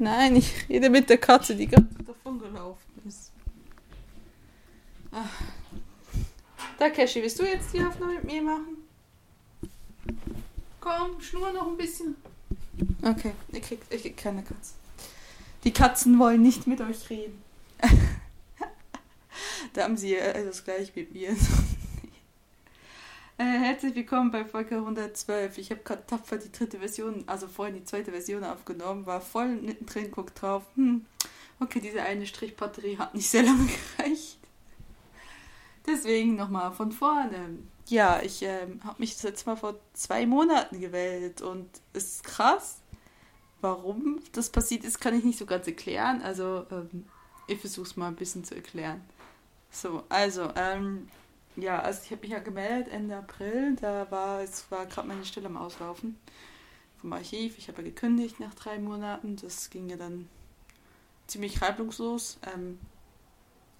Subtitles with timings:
[0.00, 3.30] Nein, ich rede mit der Katze, die gerade davon gelaufen ist.
[5.12, 5.30] Ach.
[6.76, 8.78] Takeshi, willst du jetzt die Aufnahme mit mir machen?
[10.80, 12.16] Komm, schnur noch ein bisschen.
[13.00, 14.72] Okay, ihr kriegt, ihr kriegt keine Katze.
[15.62, 17.40] Die Katzen wollen nicht mit euch reden.
[19.72, 21.36] da haben sie das gleiche mit mir.
[23.36, 25.58] Äh, herzlich willkommen bei Folge 112.
[25.58, 29.56] Ich habe gerade tapfer die dritte Version, also vorhin die zweite Version aufgenommen, war voll
[29.56, 30.62] mittendrin, guckt drauf.
[30.76, 31.04] Hm,
[31.58, 33.66] okay, diese eine Strichbatterie hat nicht sehr lange
[33.96, 34.38] gereicht.
[35.84, 37.58] Deswegen nochmal von vorne.
[37.88, 42.24] Ja, ich ähm, habe mich das letzte Mal vor zwei Monaten gewählt und es ist
[42.24, 42.78] krass.
[43.60, 46.22] Warum das passiert ist, kann ich nicht so ganz erklären.
[46.22, 47.06] Also, ähm,
[47.48, 49.02] ich versuche es mal ein bisschen zu erklären.
[49.72, 51.08] So, also, ähm,
[51.56, 53.76] ja, also ich habe mich ja gemeldet Ende April.
[53.80, 56.16] Da war, es war gerade meine Stelle am Auslaufen
[57.00, 57.58] vom Archiv.
[57.58, 59.36] Ich habe ja gekündigt nach drei Monaten.
[59.36, 60.28] Das ging ja dann
[61.26, 62.38] ziemlich reibungslos.
[62.54, 62.78] Ähm,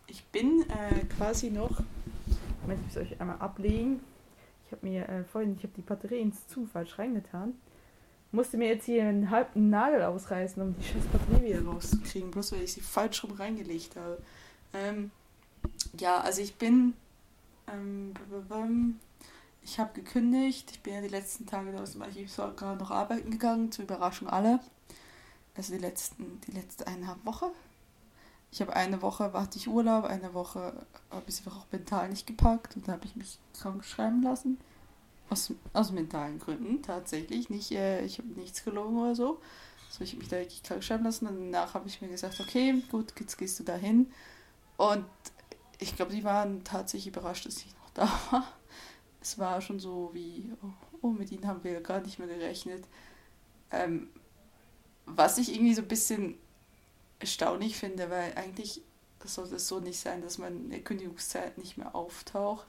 [0.06, 1.80] ich bin äh, quasi noch,
[2.62, 4.00] Moment, ich muss euch einmal ablegen.
[4.66, 7.54] Ich habe mir äh, vorhin, ich habe die Batterie ins zu falsch reingetan.
[8.32, 12.52] Musste mir jetzt hier einen halben Nagel ausreißen, um die scheiß Batterie wieder rauszukriegen, bloß
[12.52, 14.18] weil ich sie falsch rum reingelegt habe.
[14.72, 15.10] Ähm,
[15.98, 16.94] ja, also ich bin
[19.62, 20.70] ich habe gekündigt.
[20.70, 24.28] Ich bin ja die letzten Tage aus dem Archiv sogar noch arbeiten gegangen, zur Überraschung
[24.28, 24.60] alle.
[25.56, 27.50] Also die letzten, die letzte eineinhalb Woche.
[28.50, 32.26] Ich habe eine Woche warte ich Urlaub, eine Woche habe ich einfach auch mental nicht
[32.26, 34.58] gepackt und da habe ich mich krank schreiben lassen.
[35.30, 37.50] Aus, aus mentalen Gründen tatsächlich.
[37.50, 39.40] Nicht, äh, ich habe nichts gelogen oder so.
[39.90, 42.38] So, ich habe mich da wirklich krank schreiben lassen und danach habe ich mir gesagt,
[42.40, 44.12] okay, gut, jetzt gehst du da hin.
[44.76, 45.06] Und
[45.78, 48.52] ich glaube, die waren tatsächlich überrascht, dass ich noch da war.
[49.20, 50.68] Es war schon so wie, oh,
[51.02, 52.84] oh mit ihnen haben wir gar nicht mehr gerechnet.
[53.70, 54.08] Ähm,
[55.06, 56.36] was ich irgendwie so ein bisschen
[57.18, 58.82] erstaunlich finde, weil eigentlich
[59.24, 62.66] sollte es so nicht sein, dass man in der Kündigungszeit nicht mehr auftaucht.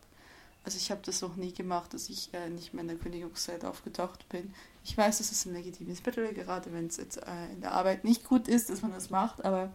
[0.64, 3.66] Also ich habe das noch nie gemacht, dass ich äh, nicht mehr in der Kündigungszeit
[3.66, 4.54] aufgetaucht bin.
[4.84, 8.04] Ich weiß, das ist ein legitimes Mittel, gerade wenn es jetzt äh, in der Arbeit
[8.04, 9.74] nicht gut ist, dass man das macht, aber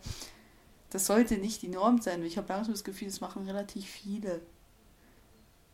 [0.91, 2.23] das sollte nicht die Norm sein.
[2.25, 4.43] Ich habe langsam das Gefühl, das machen relativ viele.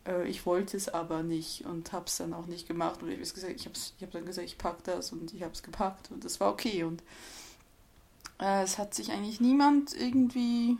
[0.05, 3.01] Äh, ich wollte es aber nicht und habe es dann auch nicht gemacht.
[3.01, 5.63] Und ich habe ich ich hab dann gesagt, ich packe das und ich habe es
[5.63, 6.83] gepackt und das war okay.
[6.83, 7.03] Und
[8.39, 10.77] äh, es hat sich eigentlich niemand irgendwie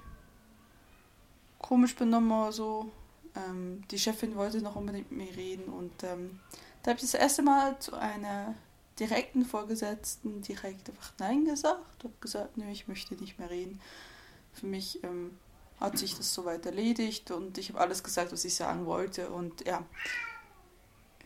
[1.59, 2.91] komisch benommen oder so.
[3.35, 6.39] Ähm, die Chefin wollte noch unbedingt mit mir reden und ähm,
[6.83, 8.53] da habe ich das erste Mal zu einer
[8.99, 12.03] direkten Vorgesetzten direkt einfach Nein gesagt.
[12.03, 13.81] Habe gesagt, nö, ich möchte nicht mehr reden
[14.59, 15.37] für mich ähm,
[15.79, 19.29] hat sich das soweit erledigt und ich habe alles gesagt, was ich sagen wollte.
[19.29, 19.85] Und ja,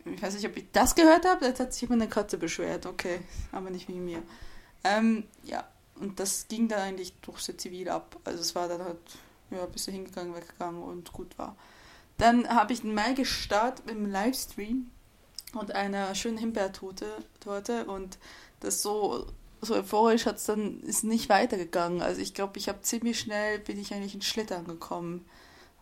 [0.06, 1.46] ich weiß nicht, ob ich das gehört habe.
[1.46, 2.86] Jetzt hat sich immer eine Katze beschwert.
[2.86, 3.22] Okay,
[3.52, 4.22] aber nicht wegen mir.
[4.84, 8.18] Ähm, ja, und das ging dann eigentlich durch sehr zivil ab.
[8.26, 9.00] Also es war dann halt,
[9.52, 11.56] ja, bis er hingegangen, weggegangen und gut war.
[12.18, 14.92] Dann habe ich den Mai gestartet einem Livestream
[15.54, 18.18] und einer schönen Himbeertorte und
[18.60, 19.28] das so
[19.62, 22.02] so euphorisch hat es dann ist nicht weitergegangen.
[22.02, 25.26] Also ich glaube, ich habe ziemlich schnell bin ich eigentlich in Schlittern gekommen,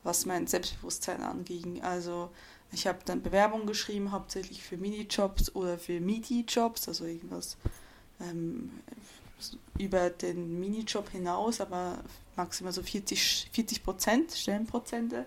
[0.03, 1.81] was mein Selbstbewusstsein anging.
[1.81, 2.29] Also
[2.71, 7.57] ich habe dann Bewerbungen geschrieben, hauptsächlich für Minijobs oder für Meaty-Jobs, also irgendwas
[8.19, 8.71] ähm,
[9.77, 11.99] über den Minijob hinaus, aber
[12.35, 15.25] maximal so 40, 40 Prozent, Stellenprozente.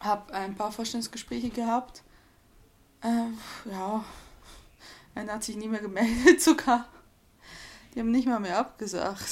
[0.00, 2.02] Habe ein paar Vorstellungsgespräche gehabt.
[3.02, 4.04] Äh, ja,
[5.14, 6.88] einer hat sich nie mehr gemeldet sogar.
[7.96, 9.24] Die haben nicht mal mehr abgesagt.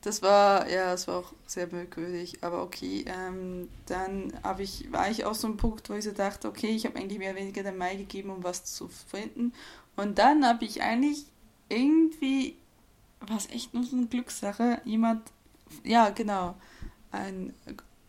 [0.00, 3.04] Das war, ja, es war auch sehr merkwürdig, aber okay.
[3.06, 6.86] Ähm, dann ich, war ich auch so ein Punkt, wo ich so dachte, okay, ich
[6.86, 9.52] habe eigentlich mehr oder weniger den Mai gegeben, um was zu finden.
[9.94, 11.26] Und dann habe ich eigentlich
[11.68, 12.56] irgendwie,
[13.20, 15.30] was echt nur so eine Glückssache, jemand,
[15.84, 16.56] ja, genau,
[17.12, 17.54] ein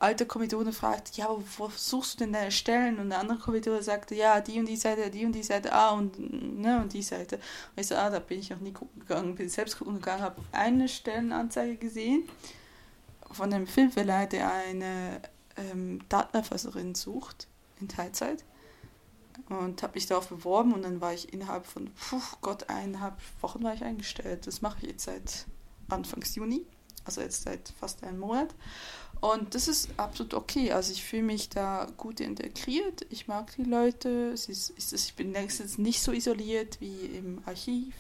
[0.04, 3.00] alte Kommilitone fragt, ja, wo suchst du denn deine Stellen?
[3.00, 5.92] Und der andere Kommilitone sagte, ja, die und die Seite, die und die Seite, ah,
[5.92, 6.20] und,
[6.60, 7.38] ne, und die Seite.
[7.38, 10.22] Und ich so, ah, da bin ich noch nie gucken gegangen, bin selbst gucken gegangen,
[10.22, 12.28] habe eine Stellenanzeige gesehen
[13.32, 15.22] von einem Filmverleih, der eine
[15.56, 17.48] ähm, Datenerfasserin sucht
[17.80, 18.44] in Teilzeit.
[19.50, 23.64] Und habe mich darauf beworben und dann war ich innerhalb von, puh, Gott, eineinhalb Wochen
[23.64, 24.46] war ich eingestellt.
[24.46, 25.46] Das mache ich jetzt seit
[25.90, 26.66] Anfangs Juni,
[27.06, 28.54] also jetzt seit fast einem Monat.
[29.24, 30.74] Und das ist absolut okay.
[30.74, 33.06] Also ich fühle mich da gut integriert.
[33.10, 34.32] Ich mag die Leute.
[34.34, 37.96] Es ist, ist, ich bin längstens nicht so isoliert wie im Archiv.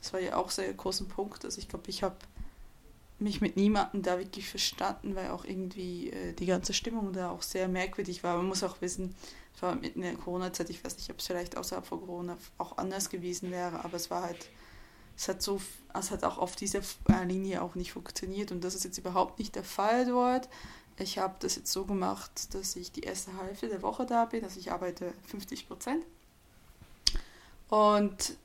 [0.00, 1.44] Das war ja auch sehr großen Punkt.
[1.44, 2.16] Also ich glaube, ich habe
[3.20, 7.42] mich mit niemandem da wirklich verstanden, weil auch irgendwie äh, die ganze Stimmung da auch
[7.42, 8.36] sehr merkwürdig war.
[8.36, 9.14] Man muss auch wissen,
[9.54, 12.36] es war mitten in der Corona-Zeit, ich weiß nicht, ob es vielleicht außerhalb von Corona
[12.58, 14.48] auch anders gewesen wäre, aber es war halt,
[15.20, 15.60] es hat so,
[15.92, 16.78] es hat auch auf dieser
[17.10, 20.48] äh, Linie auch nicht funktioniert und das ist jetzt überhaupt nicht der Fall dort.
[20.98, 24.42] Ich habe das jetzt so gemacht, dass ich die erste Hälfte der Woche da bin,
[24.42, 26.06] also ich arbeite 50 Prozent.
[27.68, 28.38] Und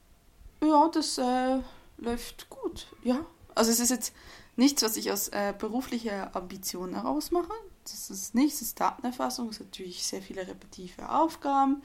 [0.62, 1.60] ja, das äh,
[1.98, 3.26] läuft gut, ja.
[3.56, 4.14] Also es ist jetzt
[4.58, 7.54] nichts, was ich aus äh, beruflicher Ambition heraus mache.
[7.86, 11.82] Das ist nichts, es ist Datenerfassung, es ist natürlich sehr viele repetitive Aufgaben.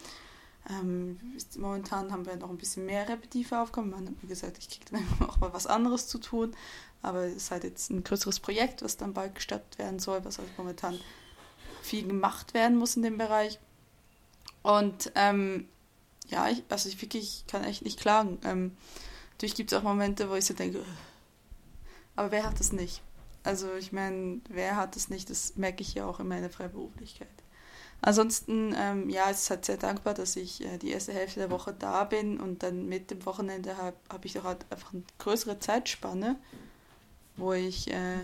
[0.68, 1.18] Ähm,
[1.56, 3.90] momentan haben wir noch ein bisschen mehr repetitive Aufgaben.
[3.90, 6.54] Man hat mir gesagt, ich kriege dann auch mal was anderes zu tun.
[7.02, 10.38] Aber es ist halt jetzt ein größeres Projekt, was dann bald gestartet werden soll, was
[10.38, 10.98] also momentan
[11.82, 13.58] viel gemacht werden muss in dem Bereich.
[14.62, 15.66] Und ähm,
[16.28, 18.38] ja, ich, also ich wirklich kann echt nicht klagen.
[18.44, 18.76] Ähm,
[19.32, 20.84] natürlich gibt es auch Momente, wo ich so denke,
[22.16, 23.00] aber wer hat das nicht?
[23.42, 25.30] Also ich meine, wer hat das nicht?
[25.30, 27.28] Das merke ich ja auch in meiner Freiberuflichkeit.
[28.02, 31.50] Ansonsten, ähm, ja, es ist halt sehr dankbar, dass ich äh, die erste Hälfte der
[31.50, 35.02] Woche da bin und dann mit dem Wochenende habe hab ich doch halt einfach eine
[35.18, 36.36] größere Zeitspanne,
[37.36, 38.20] wo ich, äh,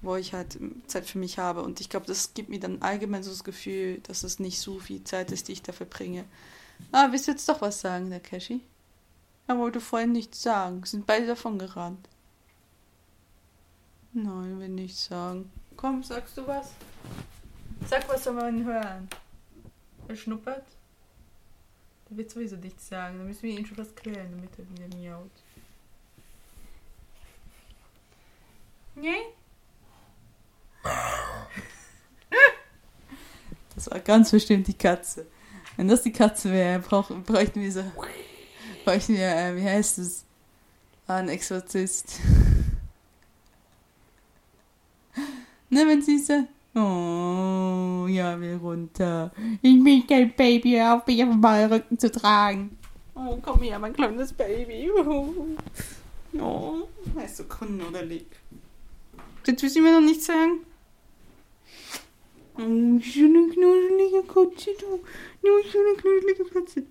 [0.00, 1.62] wo ich halt Zeit für mich habe.
[1.62, 4.78] Und ich glaube, das gibt mir dann allgemein so das Gefühl, dass es nicht so
[4.78, 6.24] viel Zeit ist, die ich dafür bringe.
[6.92, 8.60] Ah, willst du jetzt doch was sagen, der Cashy?
[9.48, 10.84] Er wollte vorhin nichts sagen.
[10.84, 12.08] Sind beide davon gerannt.
[14.12, 15.50] Nein, will nichts sagen.
[15.76, 16.70] Komm, sagst du was?
[17.88, 19.08] Sag was soll man hören.
[20.08, 20.64] Er schnuppert.
[22.08, 23.18] Der wird sowieso nichts sagen.
[23.18, 25.30] Dann müssen wir ihn schon was klären, damit er wieder miaut.
[28.94, 29.16] Nee?
[33.76, 35.26] Das war ganz bestimmt die Katze.
[35.76, 37.82] Wenn das die Katze wäre, brauch, bräuchten wir so.
[38.84, 40.26] Bräuchten wir, äh, wie heißt es?
[41.06, 42.20] Ein Exorzist.
[45.70, 46.46] Ne, wenn sie so.
[46.74, 49.32] Oh, ja, will runter.
[49.60, 52.78] Ich will kein Baby, hör auf mich auf meinen Rücken zu tragen.
[53.14, 54.90] Oh, komm her, mein kleines Baby.
[56.38, 58.36] Oh, weißt du, Kunden oder lieb.
[59.44, 60.60] Jetzt willst du mir noch nichts sagen?
[62.54, 65.00] Oh, so eine knusselige Katze, du.
[65.42, 66.84] So eine knusselige Katze.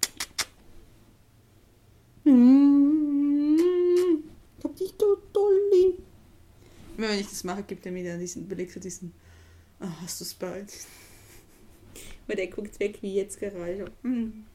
[2.26, 3.56] Mm,
[4.58, 6.00] ich hab dich so toll lieb.
[6.98, 9.14] Immer wenn ich das mache, gibt er mir dann diesen so diesen,
[9.82, 10.74] oh, hast du es bald?
[12.28, 13.92] Und er guckt weg, wie jetzt gerade.
[14.04, 14.46] Hm,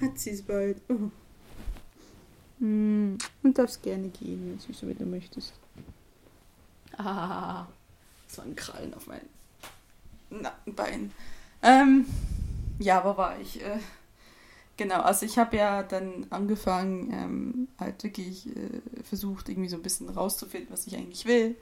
[0.00, 0.80] hat sie es bald?
[0.88, 1.10] Oh.
[2.58, 5.54] Hm, und darfst gerne gehen, wenn du möchtest.
[6.96, 7.66] Ah,
[8.28, 9.28] das war ein Krallen auf meinen
[10.30, 11.10] Nackenbein.
[11.62, 12.06] Ähm,
[12.78, 13.62] ja, wo war ich?
[13.62, 13.78] Äh,
[14.76, 19.82] Genau, also ich habe ja dann angefangen, ähm, halt wirklich äh, versucht, irgendwie so ein
[19.82, 21.54] bisschen rauszufinden, was ich eigentlich will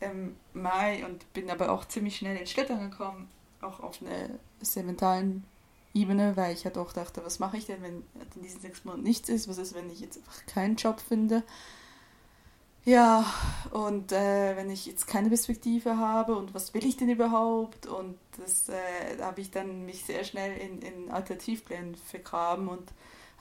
[0.00, 3.28] im Mai und bin aber auch ziemlich schnell ins Schlittern gekommen,
[3.60, 4.30] auch auf einer
[4.60, 5.44] sehr mentalen
[5.94, 8.04] Ebene, weil ich halt auch dachte, was mache ich denn, wenn
[8.36, 11.42] in diesen sechs Monaten nichts ist, was ist, wenn ich jetzt einfach keinen Job finde.
[12.84, 13.24] Ja,
[13.72, 17.86] und äh, wenn ich jetzt keine Perspektive habe und was will ich denn überhaupt?
[17.86, 22.92] Und das äh, habe ich dann mich sehr schnell in, in Alternativplänen vergraben und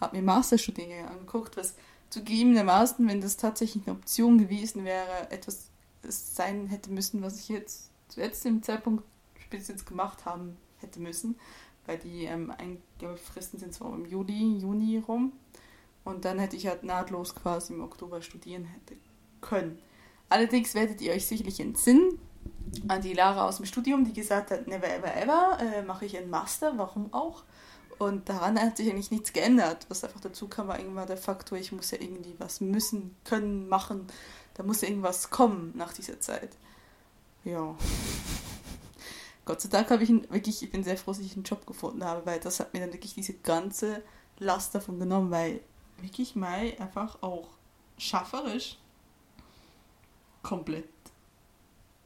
[0.01, 1.75] habe mir Masterstudiengänge angeguckt, was
[2.09, 5.69] zugegebenermaßen, wenn das tatsächlich eine Option gewesen wäre, etwas
[6.07, 9.03] sein hätte müssen, was ich jetzt zu jetzt im Zeitpunkt
[9.39, 11.35] spätestens gemacht haben hätte müssen,
[11.85, 12.53] weil die ähm,
[13.17, 15.33] Fristen sind so im Juli, Juni rum
[16.03, 18.95] und dann hätte ich halt nahtlos quasi im Oktober studieren hätte
[19.41, 19.79] können.
[20.29, 22.19] Allerdings werdet ihr euch sicherlich entsinnen
[22.87, 26.17] an die Lara aus dem Studium, die gesagt hat, never ever ever, äh, mache ich
[26.17, 27.43] einen Master, warum auch?
[27.97, 29.85] Und daran hat sich eigentlich nichts geändert.
[29.89, 33.67] Was einfach dazu kam, war irgendwann der Faktor, ich muss ja irgendwie was müssen, können,
[33.67, 34.07] machen.
[34.57, 36.49] Da muss irgendwas kommen nach dieser Zeit.
[37.43, 37.75] Ja.
[39.45, 41.65] Gott sei Dank habe ich ihn wirklich, ich bin sehr froh, dass ich einen Job
[41.65, 44.03] gefunden habe, weil das hat mir dann wirklich diese ganze
[44.39, 45.61] Last davon genommen, weil
[46.01, 47.47] wirklich Mai einfach auch
[47.97, 48.77] schafferisch
[50.43, 50.89] komplett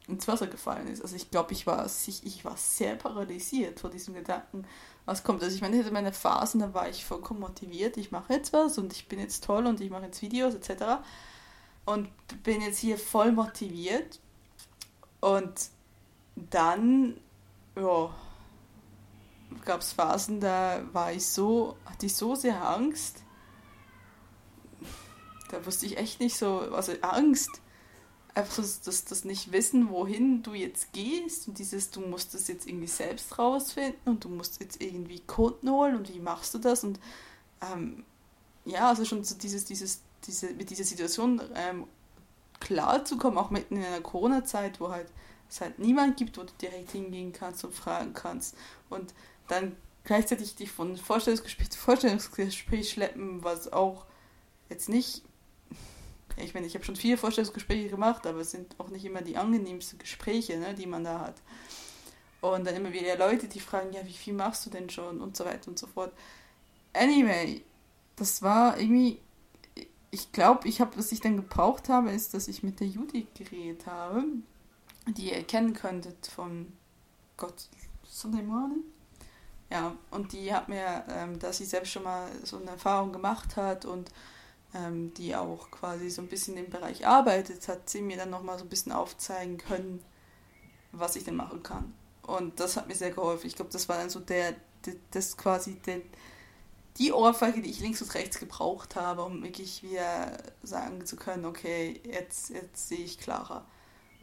[0.08, 1.02] ins Wasser gefallen ist.
[1.02, 4.64] Also ich glaube, ich war, ich war sehr paralysiert vor diesem Gedanken,
[5.04, 5.42] was kommt.
[5.42, 8.52] Also ich meine, ich hatte meine Phasen, da war ich vollkommen motiviert, ich mache jetzt
[8.52, 11.02] was und ich bin jetzt toll und ich mache jetzt Videos etc.
[11.84, 12.08] Und
[12.42, 14.20] bin jetzt hier voll motiviert.
[15.20, 15.68] Und
[16.36, 17.16] dann,
[19.64, 23.22] gab es Phasen, da war ich so, hatte ich so sehr Angst.
[25.50, 27.62] Da wusste ich echt nicht so, also Angst
[28.34, 32.48] einfach so das, das nicht wissen, wohin du jetzt gehst und dieses, du musst das
[32.48, 36.58] jetzt irgendwie selbst rausfinden und du musst jetzt irgendwie Kunden holen und wie machst du
[36.58, 36.98] das und
[37.60, 38.04] ähm,
[38.64, 41.86] ja, also schon so dieses, dieses, diese, mit dieser Situation ähm,
[42.60, 45.08] klar zu kommen, auch mitten in einer Corona-Zeit, wo halt
[45.48, 48.56] es halt niemand gibt, wo du direkt hingehen kannst und fragen kannst.
[48.88, 49.12] Und
[49.48, 54.06] dann gleichzeitig dich von Vorstellungsgespräch zu Vorstellungsgespräch schleppen, was auch
[54.70, 55.22] jetzt nicht.
[56.36, 59.36] Ich meine, ich habe schon viele Vorstellungsgespräche gemacht, aber es sind auch nicht immer die
[59.36, 61.34] angenehmsten Gespräche, ne, die man da hat.
[62.40, 65.36] Und dann immer wieder Leute, die fragen, ja, wie viel machst du denn schon und
[65.36, 66.12] so weiter und so fort.
[66.94, 67.62] Anyway,
[68.16, 69.20] das war irgendwie
[70.12, 73.28] ich glaube, ich habe, was ich dann gebraucht habe, ist, dass ich mit der Judith
[73.34, 74.24] geredet habe,
[75.06, 76.70] die ihr kennen könntet von
[77.38, 77.68] Gott,
[78.06, 78.84] Sunday Morning.
[79.70, 83.56] Ja, und die hat mir, ähm, dass sie selbst schon mal so eine Erfahrung gemacht
[83.56, 84.12] hat und
[84.74, 88.58] ähm, die auch quasi so ein bisschen im Bereich arbeitet, hat sie mir dann nochmal
[88.58, 90.04] so ein bisschen aufzeigen können,
[90.92, 91.94] was ich denn machen kann.
[92.20, 93.46] Und das hat mir sehr geholfen.
[93.46, 94.52] Ich glaube, das war dann so der,
[94.84, 96.02] der das quasi der,
[96.98, 101.44] die Ohrfeige, die ich links und rechts gebraucht habe, um wirklich wieder sagen zu können,
[101.44, 103.64] okay, jetzt, jetzt sehe ich klarer.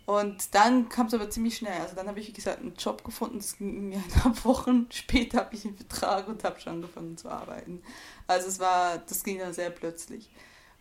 [0.06, 1.80] Und dann kam es aber ziemlich schnell.
[1.82, 3.38] Also dann habe ich, wie gesagt, einen Job gefunden.
[3.38, 7.30] Das ging mir eineinhalb Wochen später habe ich einen Vertrag und habe schon angefangen zu
[7.30, 7.84] arbeiten.
[8.26, 10.32] Also es war, das ging dann sehr plötzlich.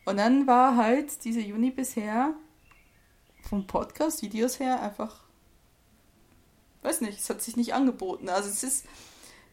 [0.07, 2.33] Und dann war halt diese Juni bisher
[3.43, 5.25] vom Podcast, Videos her einfach,
[6.81, 8.31] weiß nicht, es hat sich nicht angeboten.
[8.31, 8.87] Also es ist,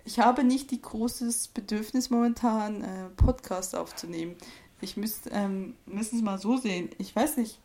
[0.05, 4.35] ich habe nicht die großes Bedürfnis momentan, äh, Podcasts aufzunehmen.
[4.79, 6.89] Ich müsste ähm, es mal so sehen.
[6.99, 7.59] Ich weiß nicht,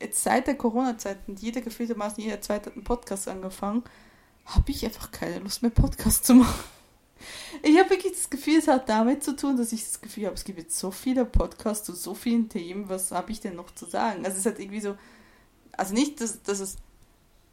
[0.00, 3.84] jetzt seit der Corona-Zeit und jeder gefühltermaßen, jeder zweite hat einen Podcast angefangen,
[4.46, 6.64] habe ich einfach keine Lust mehr, Podcasts zu machen.
[7.62, 10.34] Ich habe wirklich das Gefühl, es hat damit zu tun, dass ich das Gefühl habe,
[10.34, 13.70] es gibt jetzt so viele Podcasts zu so vielen Themen, was habe ich denn noch
[13.72, 14.24] zu sagen?
[14.24, 14.96] Also es hat irgendwie so,
[15.72, 16.76] also nicht, dass, dass es,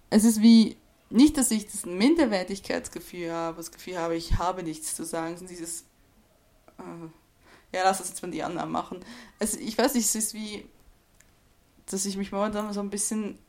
[0.10, 0.78] es ist wie,
[1.10, 5.56] nicht, dass ich das Minderwertigkeitsgefühl habe, das Gefühl habe, ich habe nichts zu sagen, sondern
[5.56, 5.82] dieses,
[6.78, 9.00] äh, ja, lass das jetzt mal die anderen machen.
[9.40, 10.66] Also ich weiß nicht, es ist wie,
[11.88, 13.40] dass ich mich momentan so ein bisschen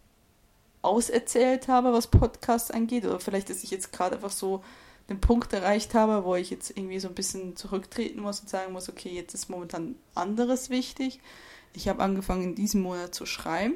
[0.82, 4.64] auserzählt habe, was Podcasts angeht, oder vielleicht, dass ich jetzt gerade einfach so
[5.10, 8.72] den Punkt erreicht habe, wo ich jetzt irgendwie so ein bisschen zurücktreten muss und sagen
[8.72, 11.20] muss, okay, jetzt ist momentan anderes wichtig.
[11.74, 13.74] Ich habe angefangen in diesem Monat zu schreiben.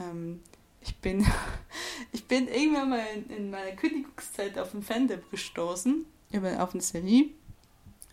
[0.00, 0.42] Ähm,
[0.86, 1.26] ich bin,
[2.12, 6.82] ich bin irgendwann mal in, in meiner Kündigungszeit auf ein Fandom gestoßen, über, auf eine
[6.82, 7.26] Serie,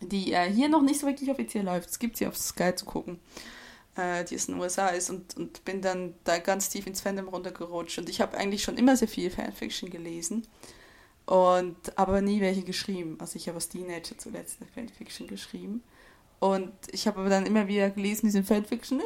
[0.00, 1.90] die äh, hier noch nicht so wirklich offiziell läuft.
[1.90, 3.18] Es gibt sie auf Sky zu gucken,
[3.96, 7.00] äh, die es in den USA ist und, und bin dann da ganz tief ins
[7.00, 7.98] Fandom runtergerutscht.
[7.98, 10.46] Und ich habe eigentlich schon immer sehr viel Fanfiction gelesen
[11.26, 13.16] und aber nie welche geschrieben.
[13.20, 15.82] Also ich habe als Teenager zuletzt eine Fanfiction geschrieben.
[16.40, 19.04] Und ich habe aber dann immer wieder gelesen, diese Fanfiction, ja,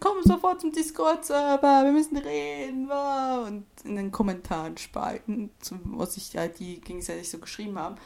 [0.00, 2.90] kommen sofort zum Discord-Server, wir müssen reden.
[2.90, 5.50] Und in den Kommentaren spalten,
[5.84, 7.96] was sich halt die gegenseitig so geschrieben haben.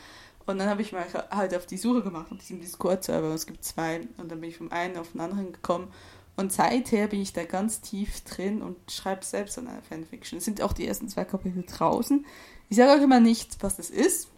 [0.46, 3.34] Und dann habe ich mal halt auf die Suche gemacht auf diesem Discord-Server.
[3.34, 4.00] Es gibt zwei.
[4.16, 5.92] Und dann bin ich vom einen auf den anderen gekommen.
[6.36, 10.38] Und seither bin ich da ganz tief drin und schreibe selbst an einer Fanfiction.
[10.38, 12.24] Es sind auch die ersten zwei Kapitel draußen.
[12.70, 14.28] Ich sage euch immer nicht, was das ist,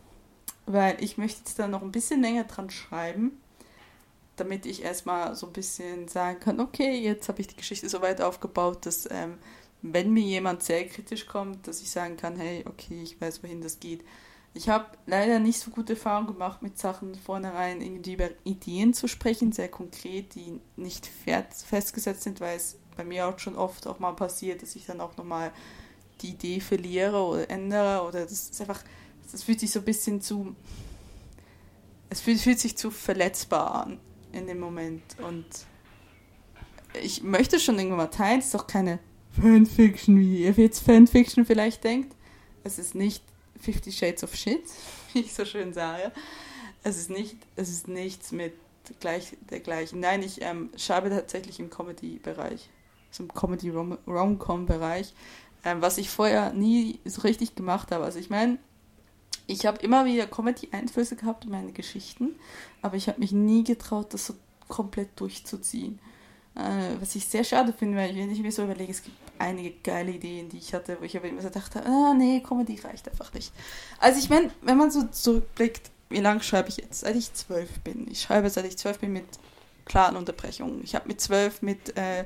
[0.66, 3.38] weil ich möchte jetzt da noch ein bisschen länger dran schreiben
[4.36, 8.02] damit ich erstmal so ein bisschen sagen kann, okay, jetzt habe ich die Geschichte so
[8.02, 9.38] weit aufgebaut, dass ähm,
[9.82, 13.60] wenn mir jemand sehr kritisch kommt, dass ich sagen kann, hey, okay, ich weiß, wohin
[13.60, 14.02] das geht.
[14.54, 19.08] Ich habe leider nicht so gute Erfahrungen gemacht mit Sachen vornherein irgendwie über Ideen zu
[19.08, 23.98] sprechen, sehr konkret, die nicht festgesetzt sind, weil es bei mir auch schon oft auch
[23.98, 25.52] mal passiert, dass ich dann auch nochmal
[26.20, 28.82] die Idee verliere oder ändere oder das ist einfach,
[29.30, 30.54] das fühlt sich so ein bisschen zu,
[32.08, 34.00] es fühlt, fühlt sich zu verletzbar an
[34.34, 35.02] in dem Moment.
[35.22, 35.46] Und
[37.02, 38.98] ich möchte schon irgendwann mal teilen, es ist doch keine
[39.30, 42.14] Fanfiction, wie ihr jetzt Fanfiction vielleicht denkt.
[42.62, 43.22] Es ist nicht
[43.60, 44.64] Fifty Shades of Shit,
[45.12, 46.12] wie ich so schön sage.
[46.82, 48.54] Es ist nicht, es ist nichts mit
[49.00, 50.00] gleich, dergleichen.
[50.00, 52.68] Nein, ich ähm, schreibe tatsächlich im Comedy-Bereich,
[53.10, 55.14] so im Comedy-Rom-Com-Bereich,
[55.64, 58.04] ähm, was ich vorher nie so richtig gemacht habe.
[58.04, 58.58] Also ich meine,
[59.46, 62.34] ich habe immer wieder Comedy-Einflüsse gehabt in meine Geschichten,
[62.82, 64.34] aber ich habe mich nie getraut, das so
[64.68, 65.98] komplett durchzuziehen.
[66.54, 69.72] Äh, was ich sehr schade finde, weil wenn ich mir so überlege, es gibt einige
[69.82, 73.08] geile Ideen, die ich hatte, wo ich aber immer so dachte, ah nee, Comedy reicht
[73.08, 73.52] einfach nicht.
[73.98, 77.00] Also ich meine, wenn man so zurückblickt, wie lange schreibe ich jetzt?
[77.00, 78.06] Seit ich zwölf bin.
[78.10, 79.26] Ich schreibe seit ich zwölf bin mit
[79.84, 80.82] klaren Unterbrechungen.
[80.84, 82.24] Ich habe mit zwölf mit äh,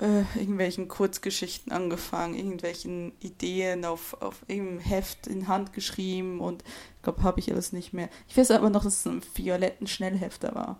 [0.00, 6.62] äh, irgendwelchen Kurzgeschichten angefangen, irgendwelchen Ideen auf, auf irgendeinem Heft in Hand geschrieben und
[6.96, 8.08] ich glaube, habe ich alles nicht mehr.
[8.28, 10.78] Ich weiß aber noch, dass es ein violetten Schnellhefter war.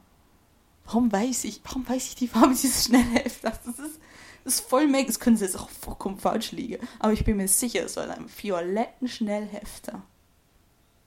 [0.85, 3.58] Warum weiß ich, warum weiß ich die Farbe dieses Schnellhefters?
[3.64, 4.00] Das ist,
[4.44, 7.37] das ist voll mega, das können sie jetzt auch vollkommen falsch liegen, aber ich bin
[7.37, 10.02] mir sicher, es war ein violetten Schnellhefter.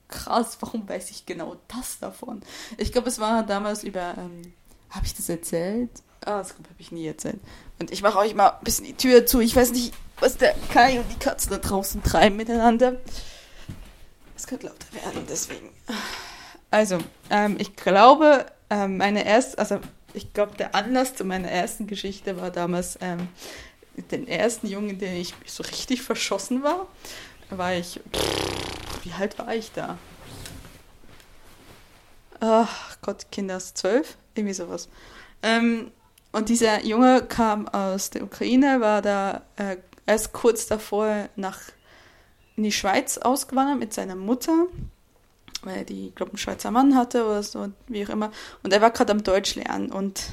[0.08, 2.42] Krass, warum weiß ich genau das davon?
[2.76, 4.52] Ich glaube, es war damals über, ähm,
[4.90, 6.02] habe ich das erzählt?
[6.24, 7.40] Ah, das habe ich nie erzählt.
[7.78, 9.40] Und ich mache euch mal ein bisschen die Tür zu.
[9.40, 12.96] Ich weiß nicht, was der Kai und die Katzen da draußen treiben miteinander.
[14.36, 15.70] Es könnte lauter werden, deswegen.
[16.70, 16.98] Also,
[17.30, 19.80] ähm, ich glaube, ähm, meine erste, also
[20.14, 23.28] ich glaube, der Anlass zu meiner ersten Geschichte war damals ähm,
[24.10, 26.86] den ersten Jungen, den ich so richtig verschossen war.
[27.50, 29.98] War ich, pff, wie alt war ich da?
[32.40, 34.88] Ach Gott, Kinder zwölf, irgendwie sowas.
[35.42, 35.90] Ähm,
[36.32, 41.58] und dieser Junge kam aus der Ukraine, war da äh, erst kurz davor nach
[42.56, 44.66] in die Schweiz ausgewandert mit seiner Mutter,
[45.62, 48.30] weil die, glaube einen Schweizer Mann hatte oder so, wie auch immer.
[48.62, 50.24] Und er war gerade am Deutsch lernen und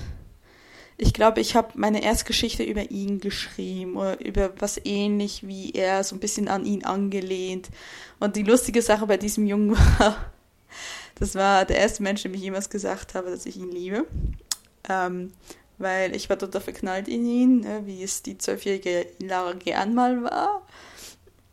[0.99, 6.03] ich glaube, ich habe meine Erstgeschichte über ihn geschrieben oder über was ähnlich wie er,
[6.03, 7.69] so ein bisschen an ihn angelehnt.
[8.19, 10.31] Und die lustige Sache bei diesem Jungen war,
[11.19, 14.07] das war der erste Mensch, dem ich jemals gesagt habe, dass ich ihn liebe.
[14.89, 15.33] Ähm,
[15.77, 20.23] weil ich war total verknallt in ihn, ne, wie es die zwölfjährige Lara gern mal
[20.23, 20.65] war.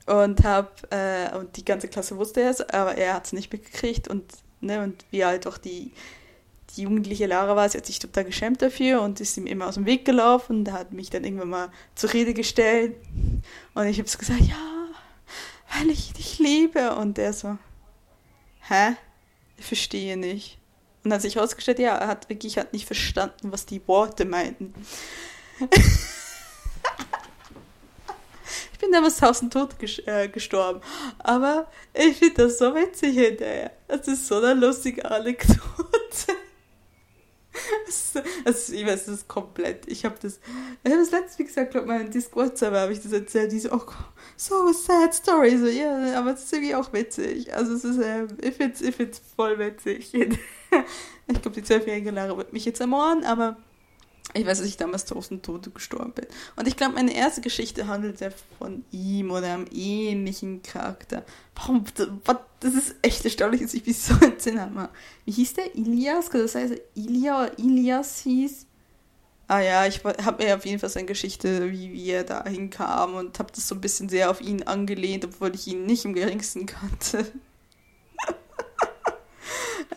[0.06, 4.08] Und hab, äh, und die ganze Klasse wusste es, aber er hat es nicht mitgekriegt
[4.08, 4.24] und,
[4.60, 5.92] ne, und wie halt auch die,
[6.76, 9.74] die jugendliche Lara war, sie hat sich total geschämt dafür und ist ihm immer aus
[9.74, 10.58] dem Weg gelaufen.
[10.58, 12.96] Und hat mich dann irgendwann mal zur Rede gestellt.
[13.74, 14.88] Und ich habe so gesagt, ja,
[15.76, 16.94] weil ich dich liebe.
[16.96, 17.58] Und der so,
[18.68, 18.96] hä?
[19.56, 20.58] Ich verstehe nicht.
[21.04, 24.24] Und dann hat sich herausgestellt, ja, er hat wirklich hat nicht verstanden, was die Worte
[24.24, 24.72] meinten.
[28.72, 30.80] ich bin damals tausend tot äh, gestorben.
[31.18, 33.72] Aber ich finde das so witzig hinterher.
[33.86, 35.58] Das ist so eine lustige Anekdote.
[38.44, 39.86] Also, ich weiß, das ist komplett.
[39.86, 40.40] Ich habe das,
[40.82, 43.52] ich habe das letzte, wie gesagt, glaube meinem Discord-Server habe ich das erzählt.
[43.52, 43.86] Die so, oh,
[44.36, 45.56] so sad story.
[45.56, 47.54] So, ja, aber es ist irgendwie auch witzig.
[47.54, 50.12] Also, es ist, äh, ich finde es voll witzig.
[51.26, 53.56] ich glaube, die zwölfjährige Lara wird mich jetzt ermorden, aber
[54.32, 56.26] ich weiß, dass ich damals tausend Tote gestorben bin.
[56.56, 61.24] Und ich glaube, meine erste Geschichte handelt ja von ihm oder einem ähnlichen Charakter.
[61.54, 61.84] Warum?
[62.60, 64.88] Das ist echt erstaunlich, dass ich mich so entsinnen habe.
[65.24, 65.74] Wie hieß der?
[65.76, 66.30] Ilias?
[66.30, 68.66] Das heißt, Ilia oder Ilias hieß?
[69.46, 73.14] Ah ja, ich habe mir auf jeden Fall seine Geschichte, wie, wie er da hinkam
[73.14, 76.14] und habe das so ein bisschen sehr auf ihn angelehnt, obwohl ich ihn nicht im
[76.14, 77.30] geringsten kannte.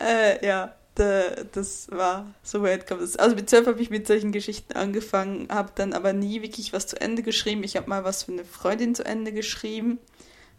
[0.00, 3.16] Äh, ja das war so weit kam das.
[3.16, 6.86] Also mit zwölf habe ich mit solchen Geschichten angefangen, habe dann aber nie wirklich was
[6.86, 7.62] zu Ende geschrieben.
[7.62, 9.98] Ich habe mal was für eine Freundin zu Ende geschrieben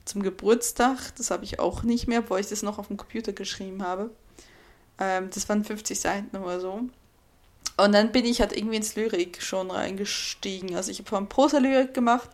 [0.06, 1.14] zum Geburtstag.
[1.18, 4.12] Das habe ich auch nicht mehr, obwohl ich das noch auf dem Computer geschrieben habe.
[4.98, 6.82] Ähm, das waren 50 Seiten oder so.
[7.78, 10.76] Und dann bin ich halt irgendwie ins Lyrik schon reingestiegen.
[10.76, 12.30] Also ich habe vorhin Prosa-Lyrik gemacht,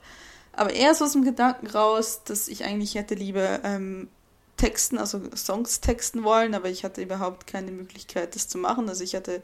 [0.54, 4.10] aber eher so aus dem Gedanken raus, dass ich eigentlich hätte lieber ähm,
[4.58, 8.88] texten, also Songs texten wollen, aber ich hatte überhaupt keine Möglichkeit, das zu machen.
[8.90, 9.42] Also ich hatte,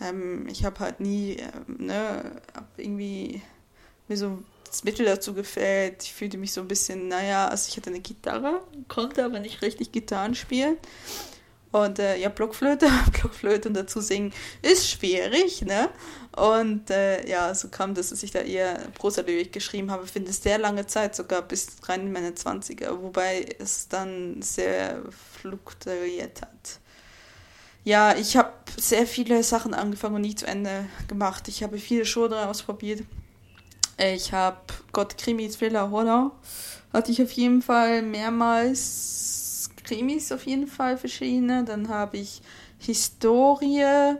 [0.00, 2.40] ähm, ich habe halt nie, ähm, ne,
[2.76, 3.42] irgendwie
[4.08, 6.02] mir so das Mittel dazu gefällt.
[6.02, 9.62] Ich fühlte mich so ein bisschen, naja, also ich hatte eine Gitarre, konnte aber nicht
[9.62, 10.76] richtig Gitarren spielen.
[11.76, 15.90] Und äh, ja, Blockflöte, Blockflöte und dazu singen ist schwierig, ne?
[16.34, 20.42] Und äh, ja, so kam das, dass ich da eher Prosa-Lyrik geschrieben habe, finde es
[20.42, 25.02] sehr lange Zeit, sogar bis rein in meine 20er, wobei es dann sehr
[25.38, 26.80] fluktuiert hat.
[27.84, 31.46] Ja, ich habe sehr viele Sachen angefangen und nie zu Ende gemacht.
[31.48, 33.02] Ich habe viele Genre ausprobiert.
[33.98, 34.60] Ich habe
[34.92, 36.32] Gott, Krimi, Thriller, Horror.
[36.94, 39.45] Hatte ich auf jeden Fall mehrmals
[39.86, 41.64] Krimis auf jeden Fall verschiedene.
[41.64, 42.42] Dann habe ich
[42.78, 44.16] Historie,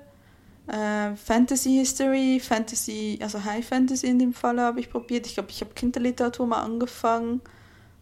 [0.67, 5.27] äh, Fantasy History, Fantasy, also High Fantasy in dem Fall habe ich probiert.
[5.27, 7.41] Ich glaube, ich habe Kinderliteratur mal angefangen.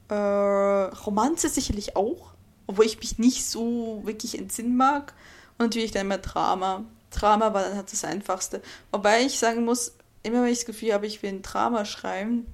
[0.09, 2.33] Äh, Romanze sicherlich auch,
[2.67, 5.15] obwohl ich mich nicht so wirklich entsinnen mag.
[5.59, 6.85] Und natürlich dann immer Drama.
[7.11, 8.61] Drama war dann halt das Einfachste.
[8.91, 12.47] Wobei ich sagen muss, immer wenn ich das Gefühl habe, ich will ein Drama schreiben,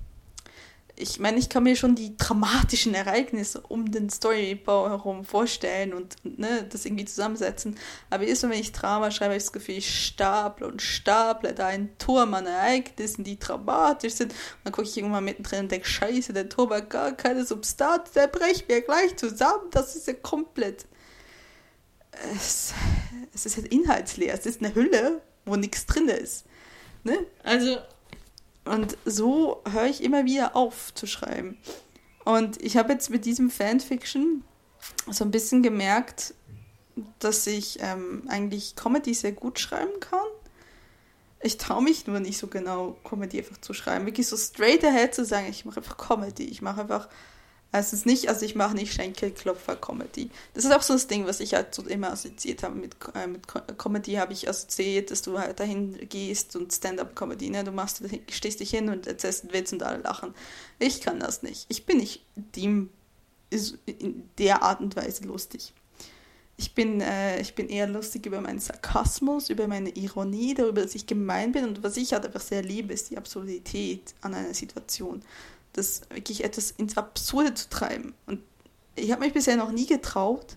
[1.00, 6.16] ich meine, ich kann mir schon die dramatischen Ereignisse um den Storybau herum vorstellen und,
[6.24, 7.76] ne, das irgendwie zusammensetzen.
[8.10, 11.54] Aber ist so, wenn ich Drama schreibe, habe ich das Gefühl, ich staple und staple
[11.54, 14.32] da ein Turm an Ereignissen, die dramatisch sind.
[14.32, 18.12] Und dann gucke ich irgendwann mittendrin und denke, scheiße, der Turm hat gar keine Substanz,
[18.12, 19.70] der bricht mir gleich zusammen.
[19.70, 20.86] Das ist ja komplett...
[22.34, 22.74] Es,
[23.34, 24.34] es ist halt inhaltsleer.
[24.34, 26.44] Es ist eine Hülle, wo nichts drin ist.
[27.04, 27.26] Ne?
[27.44, 27.78] Also
[28.64, 31.58] und so höre ich immer wieder auf zu schreiben.
[32.24, 34.44] Und ich habe jetzt mit diesem Fanfiction
[35.10, 36.34] so ein bisschen gemerkt,
[37.18, 40.26] dass ich ähm, eigentlich Comedy sehr gut schreiben kann.
[41.42, 44.04] Ich traue mich nur nicht so genau, Comedy einfach zu schreiben.
[44.04, 46.44] Wirklich so straight ahead zu sagen, ich mache einfach Comedy.
[46.44, 47.08] Ich mache einfach
[47.72, 50.30] Also es ist nicht, also ich mache nicht Schenkelklopfer-Comedy.
[50.54, 53.28] Das ist auch so das Ding, was ich halt so immer assoziiert habe mit, äh,
[53.28, 53.46] mit
[53.78, 57.62] Comedy, habe ich assoziiert, dass du halt dahin gehst und Stand-up-Comedy, ne?
[57.62, 60.34] Du machst, stehst dich hin und erzählst einen Witz und alle lachen.
[60.80, 61.66] Ich kann das nicht.
[61.68, 62.90] Ich bin nicht dem
[63.86, 65.72] in der Art und Weise lustig.
[66.56, 70.94] Ich bin, äh, ich bin eher lustig über meinen Sarkasmus, über meine Ironie, darüber, dass
[70.94, 74.54] ich gemein bin und was ich halt einfach sehr liebe, ist die Absurdität an einer
[74.54, 75.22] Situation
[75.72, 78.14] das wirklich etwas ins Absurde zu treiben.
[78.26, 78.40] Und
[78.96, 80.56] ich habe mich bisher noch nie getraut,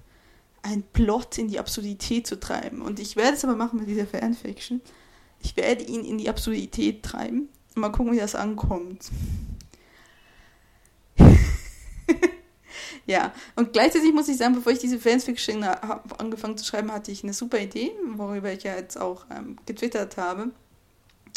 [0.62, 2.82] einen Plot in die Absurdität zu treiben.
[2.82, 4.82] Und ich werde es aber machen mit dieser Fanfiction.
[5.42, 7.50] Ich werde ihn in die Absurdität treiben.
[7.76, 9.10] Und mal gucken, wie das ankommt.
[13.06, 17.24] ja, und gleichzeitig muss ich sagen, bevor ich diese Fanfiction angefangen zu schreiben, hatte ich
[17.24, 20.52] eine super Idee, worüber ich ja jetzt auch ähm, getwittert habe.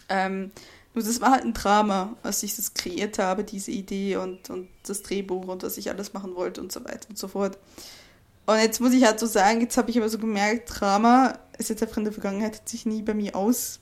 [0.09, 0.53] Ähm,
[0.97, 4.69] nur das war halt ein Drama, als ich das kreiert habe, diese Idee und, und
[4.83, 7.59] das Drehbuch und was ich alles machen wollte und so weiter und so fort.
[8.47, 11.69] Und jetzt muss ich halt so sagen, jetzt habe ich aber so gemerkt, Drama ist
[11.69, 13.81] jetzt einfach in der Vergangenheit, hat sich nie bei mir aus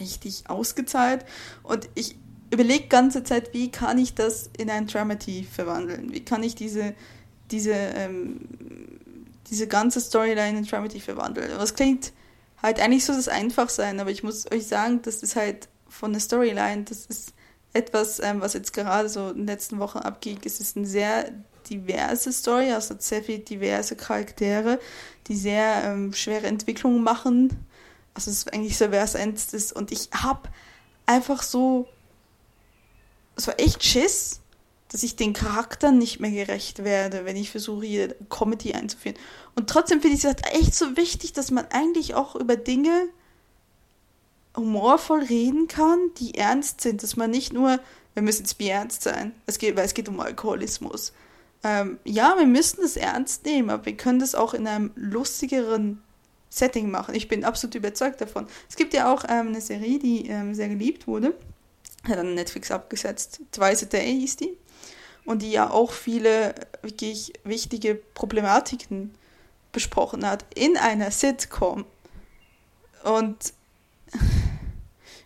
[0.00, 1.24] richtig ausgezahlt.
[1.62, 2.16] Und ich
[2.50, 6.12] überlege ganze Zeit, wie kann ich das in ein Dramedy verwandeln?
[6.12, 6.94] Wie kann ich diese,
[7.52, 8.40] diese, ähm,
[9.50, 11.48] diese ganze Storyline in Dramedy verwandeln?
[11.58, 12.12] Was klingt
[12.60, 16.20] halt eigentlich so das Einfachsein, aber ich muss euch sagen, das ist halt von der
[16.20, 17.34] Storyline, das ist
[17.72, 20.44] etwas, ähm, was jetzt gerade so in den letzten Wochen abgeht.
[20.44, 21.30] Es ist eine sehr
[21.68, 24.78] diverse Story, also sehr viele diverse Charaktere,
[25.28, 27.66] die sehr ähm, schwere Entwicklungen machen.
[28.14, 29.72] Also es ist eigentlich so, wer es ist.
[29.72, 30.48] Und ich habe
[31.06, 31.86] einfach so,
[33.36, 34.40] es war echt Schiss,
[34.88, 39.16] dass ich den Charakteren nicht mehr gerecht werde, wenn ich versuche, hier Comedy einzuführen.
[39.54, 43.08] Und trotzdem finde ich es halt echt so wichtig, dass man eigentlich auch über Dinge
[44.56, 47.78] humorvoll reden kann, die ernst sind, dass man nicht nur,
[48.14, 51.12] wir müssen jetzt ernst sein, es geht, weil es geht um Alkoholismus.
[51.64, 56.02] Ähm, ja, wir müssen das ernst nehmen, aber wir können das auch in einem lustigeren
[56.50, 57.14] Setting machen.
[57.14, 58.46] Ich bin absolut überzeugt davon.
[58.68, 61.34] Es gibt ja auch ähm, eine Serie, die ähm, sehr geliebt wurde,
[62.04, 64.56] hat dann Netflix abgesetzt, Twice a Day hieß die,
[65.24, 69.14] und die ja auch viele wirklich wichtige Problematiken
[69.70, 71.86] besprochen hat in einer Sitcom.
[73.04, 73.54] Und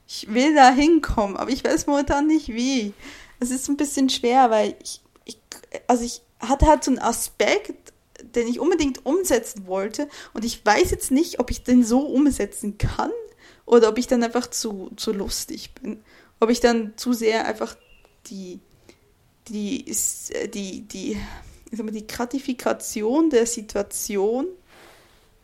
[0.07, 2.93] ich will da hinkommen, aber ich weiß momentan nicht wie.
[3.41, 5.39] Es ist ein bisschen schwer, weil ich, ich
[5.87, 7.93] also ich hatte halt so einen Aspekt,
[8.23, 12.79] den ich unbedingt umsetzen wollte und ich weiß jetzt nicht, ob ich den so umsetzen
[12.79, 13.11] kann
[13.67, 16.03] oder ob ich dann einfach zu, zu lustig bin.
[16.41, 17.77] Ob ich dann zu sehr einfach
[18.27, 18.61] die,
[19.49, 19.85] die,
[20.55, 21.17] die, die,
[21.73, 24.47] mal, die Gratifikation der Situation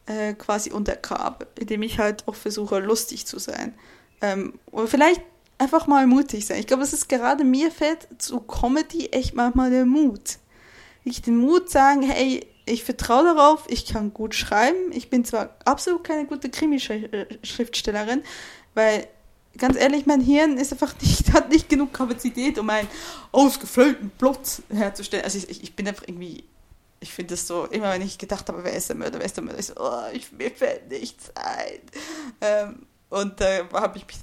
[0.07, 3.75] äh, quasi untergrabe, indem ich halt auch versuche, lustig zu sein.
[4.23, 5.21] Ähm, vielleicht
[5.59, 6.59] einfach mal mutig sein.
[6.59, 10.39] Ich glaube, es ist gerade mir fällt zu Comedy echt manchmal der Mut.
[11.05, 14.93] Ich den Mut sagen, hey, ich vertraue darauf, ich kann gut schreiben.
[14.93, 18.23] Ich bin zwar absolut keine gute Krimi-Schriftstellerin,
[18.75, 19.09] weil
[19.59, 22.89] ganz ehrlich, mein Hirn ist einfach nicht, hat nicht genug Kapazität, um einen
[23.33, 25.25] ausgefüllten Plot herzustellen.
[25.25, 26.45] Also ich, ich bin einfach irgendwie,
[27.01, 29.37] ich finde es so, immer wenn ich gedacht habe, wer ist der Mörder, wer ist
[29.37, 31.81] der Mörder, ich so, oh, ich, mir fällt nichts ein.
[32.41, 34.17] Ähm, und da äh, ich mich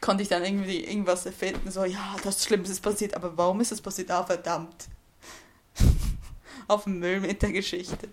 [0.00, 3.72] konnte ich dann irgendwie irgendwas erfinden, so, ja, das Schlimmste ist passiert, aber warum ist
[3.72, 4.10] es passiert?
[4.10, 4.88] Ah, verdammt.
[6.68, 8.08] Auf dem Müll mit der Geschichte.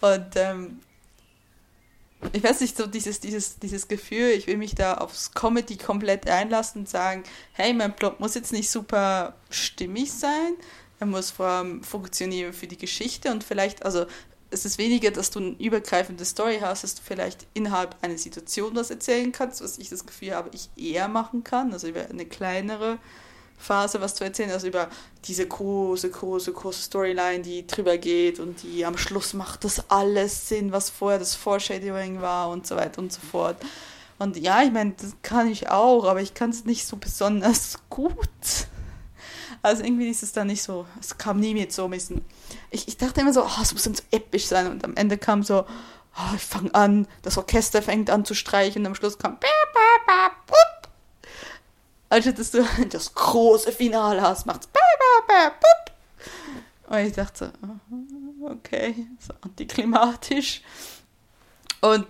[0.00, 0.80] Und ähm,
[2.32, 6.28] ich weiß nicht, so dieses, dieses, dieses Gefühl, ich will mich da aufs Comedy komplett
[6.28, 7.22] einlassen und sagen,
[7.52, 10.54] hey, mein Plot muss jetzt nicht super stimmig sein,
[10.98, 14.06] er muss vor allem funktionieren für die Geschichte und vielleicht, also
[14.52, 18.76] es ist weniger, dass du eine übergreifende Story hast, dass du vielleicht innerhalb einer Situation
[18.76, 22.26] was erzählen kannst, was ich das Gefühl habe, ich eher machen kann, also über eine
[22.26, 22.98] kleinere
[23.58, 24.88] Phase was zu erzählen, also über
[25.24, 30.48] diese große, große, große Storyline, die drüber geht und die am Schluss macht das alles
[30.48, 33.56] Sinn, was vorher das Foreshadowing war und so weiter und so fort.
[34.18, 37.78] Und ja, ich meine, das kann ich auch, aber ich kann es nicht so besonders
[37.88, 38.28] gut.
[39.62, 42.24] Also irgendwie ist es dann nicht so, es kam nie mit so ein bisschen.
[42.70, 44.68] Ich, ich dachte immer so, oh, es muss dann so episch sein.
[44.68, 45.64] Und am Ende kam so,
[46.16, 48.82] oh, ich fange an, das Orchester fängt an zu streichen.
[48.82, 49.38] Und am Schluss kam
[52.12, 54.68] also dass du das große Finale hast, macht's
[56.86, 60.60] und ich dachte so, okay, so antiklimatisch.
[61.80, 62.06] Und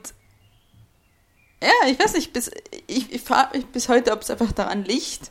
[1.63, 2.51] ja, ich weiß nicht, bis,
[2.89, 5.31] ich, ich frage mich bis heute, ob es einfach daran liegt,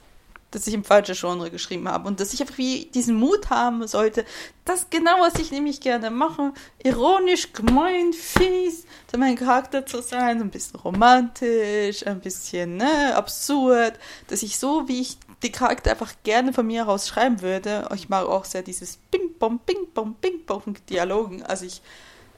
[0.51, 3.87] dass ich im falschen Genre geschrieben habe und dass ich einfach wie diesen Mut haben
[3.87, 4.25] sollte,
[4.65, 10.41] das genau, was ich nämlich gerne mache, ironisch, gemein, fies, so mein Charakter zu sein,
[10.41, 13.93] ein bisschen romantisch, ein bisschen ne, absurd,
[14.27, 17.89] dass ich so, wie ich die Charakter einfach gerne von mir aus schreiben würde.
[17.95, 21.43] Ich mag auch sehr dieses Ping-Pong, Ping-Pong, Ping-Pong Dialogen.
[21.43, 21.81] Also ich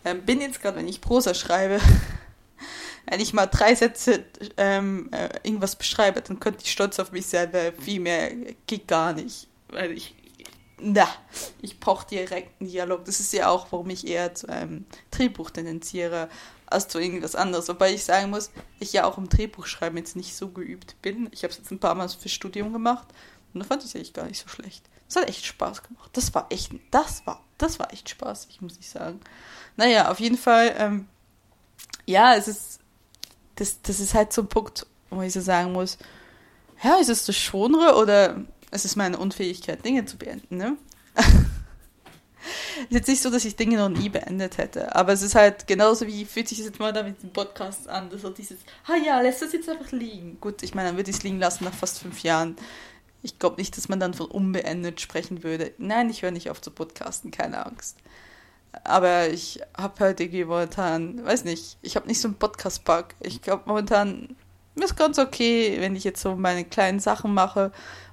[0.06, 1.80] ähm, bin jetzt gerade, wenn ich Prosa schreibe,
[3.06, 4.24] wenn ich mal drei Sätze
[4.58, 8.32] ähm, äh, irgendwas beschreibe, dann könnte ich stolz auf mich sein, weil viel mehr
[8.68, 9.48] geht gar nicht.
[9.70, 10.16] Weil ich,
[10.80, 11.08] na,
[11.62, 13.06] ich brauche direkt einen Dialog.
[13.06, 16.30] Das ist ja auch, warum ich eher zu einem Drehbuch tendenziere,
[16.66, 17.68] als zu irgendwas anderes.
[17.70, 21.30] Wobei ich sagen muss, ich ja auch im Drehbuchschreiben jetzt nicht so geübt bin.
[21.32, 23.08] Ich habe es jetzt ein paar Mal für Studium gemacht
[23.54, 24.84] und da fand ich es eigentlich gar nicht so schlecht.
[25.08, 26.10] Das hat echt Spaß gemacht.
[26.14, 29.20] Das war echt, das war, das war echt spaßig, muss ich sagen.
[29.76, 31.08] Naja, auf jeden Fall, ähm,
[32.06, 32.80] ja, es ist,
[33.56, 35.98] das, das ist halt so ein Punkt, wo ich so sagen muss,
[36.84, 40.78] ja, ist es das Genre oder es ist meine Unfähigkeit, Dinge zu beenden, ne?
[41.16, 45.68] ist jetzt nicht so, dass ich Dinge noch nie beendet hätte, aber es ist halt
[45.68, 48.60] genauso wie, fühlt sich das jetzt mal da mit dem Podcast an, das so dieses,
[48.88, 50.40] ah ja, lässt das jetzt einfach liegen.
[50.42, 52.56] Gut, ich meine, dann würde ich es liegen lassen nach fast fünf Jahren.
[53.22, 55.72] Ich glaube nicht, dass man dann von unbeendet sprechen würde.
[55.78, 57.98] Nein, ich höre nicht auf zu podcasten, keine Angst.
[58.84, 63.08] Aber ich habe halt irgendwie momentan, weiß nicht, ich habe nicht so einen Podcast-Bug.
[63.20, 64.36] Ich glaube momentan
[64.76, 67.72] ist ganz okay, wenn ich jetzt so meine kleinen Sachen mache.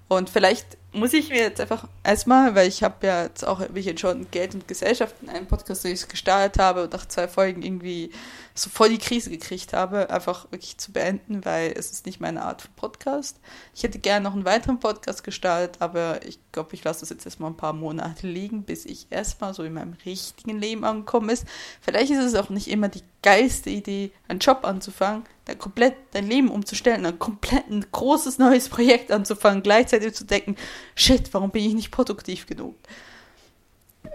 [0.09, 3.81] Und vielleicht muss ich mir jetzt einfach erstmal, weil ich habe ja jetzt auch, wie
[3.81, 7.07] ich jetzt schon Geld und Gesellschaft in einem Podcast, den ich gestartet habe und nach
[7.07, 8.11] zwei Folgen irgendwie
[8.55, 12.43] so voll die Krise gekriegt habe, einfach wirklich zu beenden, weil es ist nicht meine
[12.43, 13.41] Art von Podcast.
[13.75, 17.25] Ich hätte gerne noch einen weiteren Podcast gestartet, aber ich glaube, ich lasse das jetzt
[17.25, 21.47] erstmal ein paar Monate liegen, bis ich erstmal so in meinem richtigen Leben angekommen ist.
[21.81, 26.27] Vielleicht ist es auch nicht immer die geilste Idee, einen Job anzufangen, dann komplett dein
[26.27, 30.57] Leben umzustellen, ein komplett ein großes neues Projekt anzufangen, gleichzeitig zu denken,
[30.95, 32.75] shit, warum bin ich nicht produktiv genug?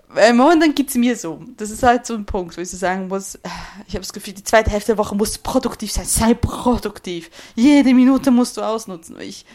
[0.07, 1.41] Weil momentan geht es mir so.
[1.57, 3.37] Das ist halt so ein Punkt, wo ich so sagen muss,
[3.87, 6.05] ich habe das Gefühl, die zweite Hälfte der Woche muss produktiv sein.
[6.05, 7.29] Sei produktiv.
[7.55, 9.19] Jede Minute musst du ausnutzen.
[9.19, 9.45] Ich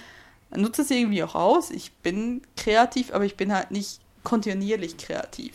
[0.54, 1.70] nutze es irgendwie auch aus.
[1.70, 5.54] Ich bin kreativ, aber ich bin halt nicht kontinuierlich kreativ.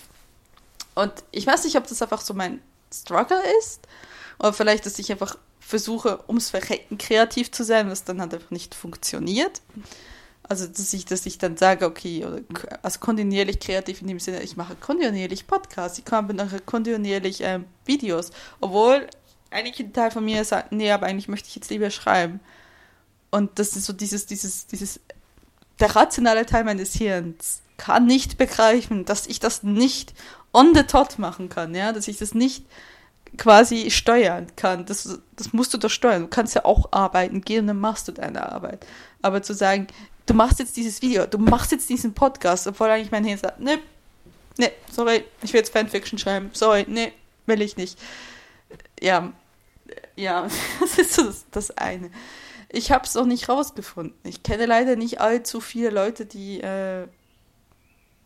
[0.95, 3.81] Und ich weiß nicht, ob das einfach so mein Struggle ist.
[4.39, 8.51] Oder vielleicht, dass ich einfach versuche, ums Verrecken kreativ zu sein, was dann halt einfach
[8.51, 9.61] nicht funktioniert.
[10.47, 12.41] Also, dass ich, dass ich dann sage, okay, oder,
[12.83, 18.31] also kontinuierlich kreativ in dem Sinne, ich mache kontinuierlich Podcasts, ich mache kontinuierlich ähm, Videos,
[18.61, 19.07] obwohl
[19.49, 22.39] eigentlich ein Teil von mir sagt, nee, aber eigentlich möchte ich jetzt lieber schreiben.
[23.31, 24.99] Und das ist so dieses, dieses, dieses,
[25.79, 30.13] der rationale Teil meines Hirns kann nicht begreifen, dass ich das nicht
[30.53, 32.65] on the tot machen kann, ja, dass ich das nicht
[33.37, 34.85] quasi steuern kann.
[34.85, 36.23] Das, das musst du doch steuern.
[36.23, 38.85] Du kannst ja auch arbeiten gehen und dann machst du deine Arbeit.
[39.21, 39.87] Aber zu sagen,
[40.25, 43.59] du machst jetzt dieses Video, du machst jetzt diesen Podcast, obwohl eigentlich mein Hirn sagt,
[43.59, 43.79] ne,
[44.57, 47.11] ne, sorry, ich will jetzt Fanfiction schreiben, sorry, ne,
[47.45, 47.99] will ich nicht.
[48.99, 49.33] Ja,
[50.15, 50.47] ja,
[50.79, 52.09] das ist so das, eine.
[52.69, 54.17] Ich habe es auch nicht rausgefunden.
[54.23, 57.07] Ich kenne leider nicht allzu viele Leute, die äh,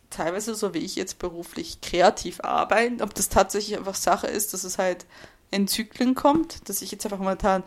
[0.10, 3.02] teilweise so wie ich jetzt beruflich kreativ arbeiten.
[3.02, 5.06] Ob das tatsächlich einfach Sache ist, dass es halt
[5.52, 7.64] in Zyklen kommt, dass ich jetzt einfach momentan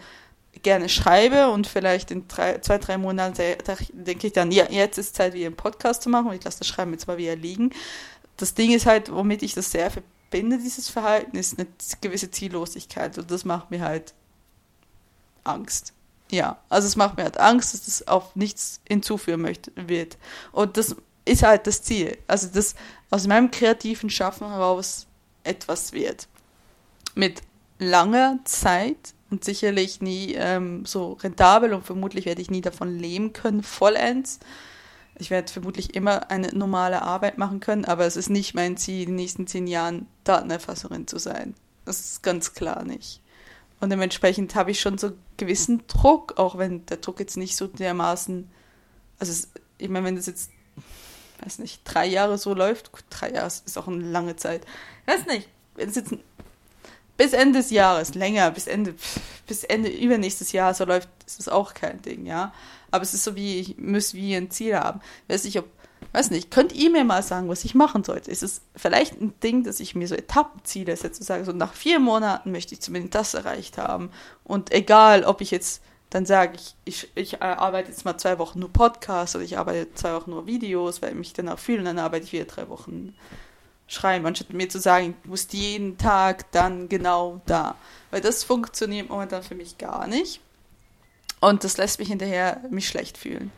[0.60, 3.34] gerne schreibe und vielleicht in drei, zwei, drei Monaten
[3.92, 6.58] denke ich dann, ja, jetzt ist Zeit, wieder einen Podcast zu machen und ich lasse
[6.58, 7.70] das Schreiben jetzt mal wieder liegen.
[8.36, 11.68] Das Ding ist halt, womit ich das sehr verbinde, dieses Verhalten, ist eine
[12.00, 14.14] gewisse Ziellosigkeit und das macht mir halt
[15.44, 15.94] Angst.
[16.30, 20.16] Ja, also es macht mir halt Angst, dass es auf nichts hinzuführen möchte, wird.
[20.52, 22.16] Und das ist halt das Ziel.
[22.26, 22.74] Also, dass
[23.10, 25.06] aus meinem kreativen Schaffen heraus
[25.44, 26.28] etwas wird.
[27.14, 27.42] Mit
[27.78, 33.32] langer Zeit und sicherlich nie ähm, so rentabel und vermutlich werde ich nie davon leben
[33.32, 34.38] können, vollends.
[35.18, 39.00] Ich werde vermutlich immer eine normale Arbeit machen können, aber es ist nicht mein Ziel,
[39.00, 41.54] in den nächsten zehn Jahren Datenerfasserin zu sein.
[41.86, 43.20] Das ist ganz klar nicht.
[43.80, 47.66] Und dementsprechend habe ich schon so gewissen Druck, auch wenn der Druck jetzt nicht so
[47.66, 48.48] dermaßen,
[49.18, 50.50] also ich meine, wenn das jetzt,
[51.42, 54.64] weiß nicht, drei Jahre so läuft, drei Jahre ist auch eine lange Zeit,
[55.06, 56.12] weiß nicht, wenn es jetzt
[57.22, 58.96] bis Ende des Jahres, länger, bis Ende,
[59.46, 62.52] bis Ende übernächstes Jahr so läuft, ist das auch kein Ding, ja.
[62.90, 65.00] Aber es ist so wie, ich muss wie ein Ziel haben.
[65.28, 65.66] Weiß nicht, ob,
[66.10, 68.28] weiß nicht, könnt ihr mir mal sagen, was ich machen sollte?
[68.28, 72.00] Ist es vielleicht ein Ding, dass ich mir so Etappenziele setze, sage, so nach vier
[72.00, 74.10] Monaten möchte ich zumindest das erreicht haben.
[74.42, 75.80] Und egal, ob ich jetzt
[76.10, 79.94] dann sage, ich, ich, ich arbeite jetzt mal zwei Wochen nur Podcast oder ich arbeite
[79.94, 82.68] zwei Wochen nur Videos, weil ich mich danach fühle und dann arbeite ich wieder drei
[82.68, 83.14] Wochen
[83.92, 87.76] schreiben, anstatt mir zu sagen, du musst jeden Tag dann genau da.
[88.10, 90.40] Weil das funktioniert momentan für mich gar nicht.
[91.40, 93.50] Und das lässt mich hinterher mich schlecht fühlen.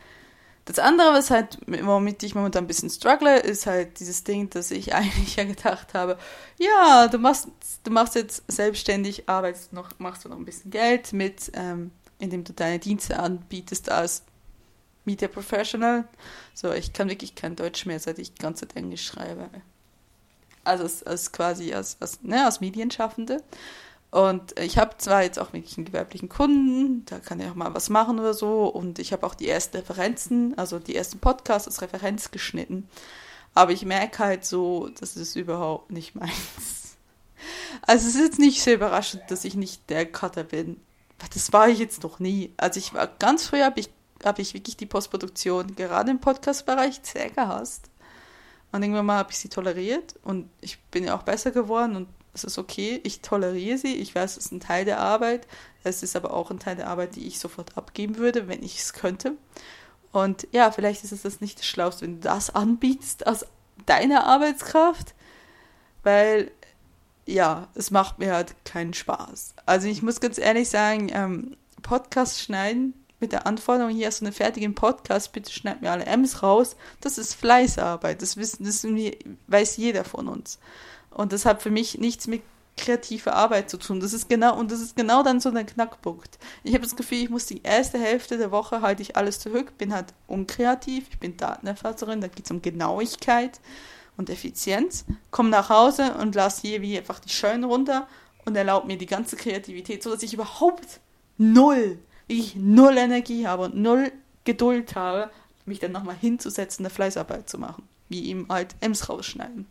[0.65, 4.71] Das andere, was halt, womit ich momentan ein bisschen struggle, ist halt dieses Ding, dass
[4.71, 6.17] ich eigentlich ja gedacht habe,
[6.57, 7.47] ja, du machst,
[7.83, 12.43] du machst jetzt selbstständig, arbeitest noch, machst du noch ein bisschen Geld mit, ähm, indem
[12.43, 14.23] du deine Dienste anbietest als
[15.05, 16.05] Media Professional.
[16.55, 19.49] So, ich kann wirklich kein Deutsch mehr, seit ich die ganze Zeit Englisch schreibe.
[20.65, 23.41] Also als, als quasi als, als, ne, als Medienschaffende.
[24.11, 27.73] Und ich habe zwar jetzt auch wirklich einen gewerblichen Kunden, da kann ich auch mal
[27.73, 28.67] was machen oder so.
[28.67, 32.87] Und ich habe auch die ersten Referenzen, also die ersten Podcasts als Referenz geschnitten.
[33.53, 36.97] Aber ich merke halt so, das ist überhaupt nicht meins.
[37.81, 40.79] Also es ist jetzt nicht sehr überraschend, dass ich nicht der Cutter bin.
[41.33, 42.53] Das war ich jetzt noch nie.
[42.57, 43.89] Also ich war ganz früh habe ich,
[44.23, 47.89] hab ich wirklich die Postproduktion gerade im Podcast-Bereich sehr gehasst.
[48.75, 52.09] Und irgendwann mal habe ich sie toleriert und ich bin ja auch besser geworden und
[52.33, 55.47] es ist okay, ich toleriere sie, ich weiß, es ist ein Teil der Arbeit,
[55.85, 58.79] es ist aber auch ein Teil der Arbeit, die ich sofort abgeben würde, wenn ich
[58.79, 59.37] es könnte.
[60.11, 63.45] Und ja, vielleicht ist es das nicht das Schlauste, wenn du das anbietest als
[63.85, 65.15] deine Arbeitskraft,
[66.03, 66.51] weil
[67.25, 69.55] ja, es macht mir halt keinen Spaß.
[69.65, 74.25] Also ich muss ganz ehrlich sagen, ähm, Podcast schneiden mit der Anforderung, hier hast du
[74.25, 78.85] einen fertigen Podcast, bitte schneid mir alle M's raus, das ist Fleißarbeit, das wissen, das
[79.47, 80.59] weiß jeder von uns.
[81.11, 82.41] Und das hat für mich nichts mit
[82.77, 83.99] kreativer Arbeit zu tun.
[83.99, 86.37] Das ist genau, und das ist genau dann so ein Knackpunkt.
[86.63, 89.77] Ich habe das Gefühl, ich muss die erste Hälfte der Woche halte ich alles zurück,
[89.77, 93.59] bin halt unkreativ, ich bin Datenerfasserin, da geht es um Genauigkeit
[94.17, 98.07] und Effizienz, komme nach Hause und lasse hier wie einfach die Schön runter
[98.45, 100.99] und erlaubt mir die ganze Kreativität, so dass ich überhaupt
[101.37, 104.11] null, ich null Energie habe und null
[104.43, 105.29] Geduld habe,
[105.65, 109.67] mich dann nochmal hinzusetzen, eine Fleißarbeit zu machen, wie eben halt Ems rausschneiden.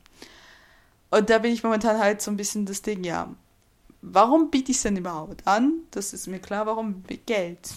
[1.11, 3.33] Und da bin ich momentan halt so ein bisschen das Ding, ja,
[4.03, 5.75] warum biete ich es denn überhaupt an?
[5.93, 7.71] Das ist mir klar, warum Geld.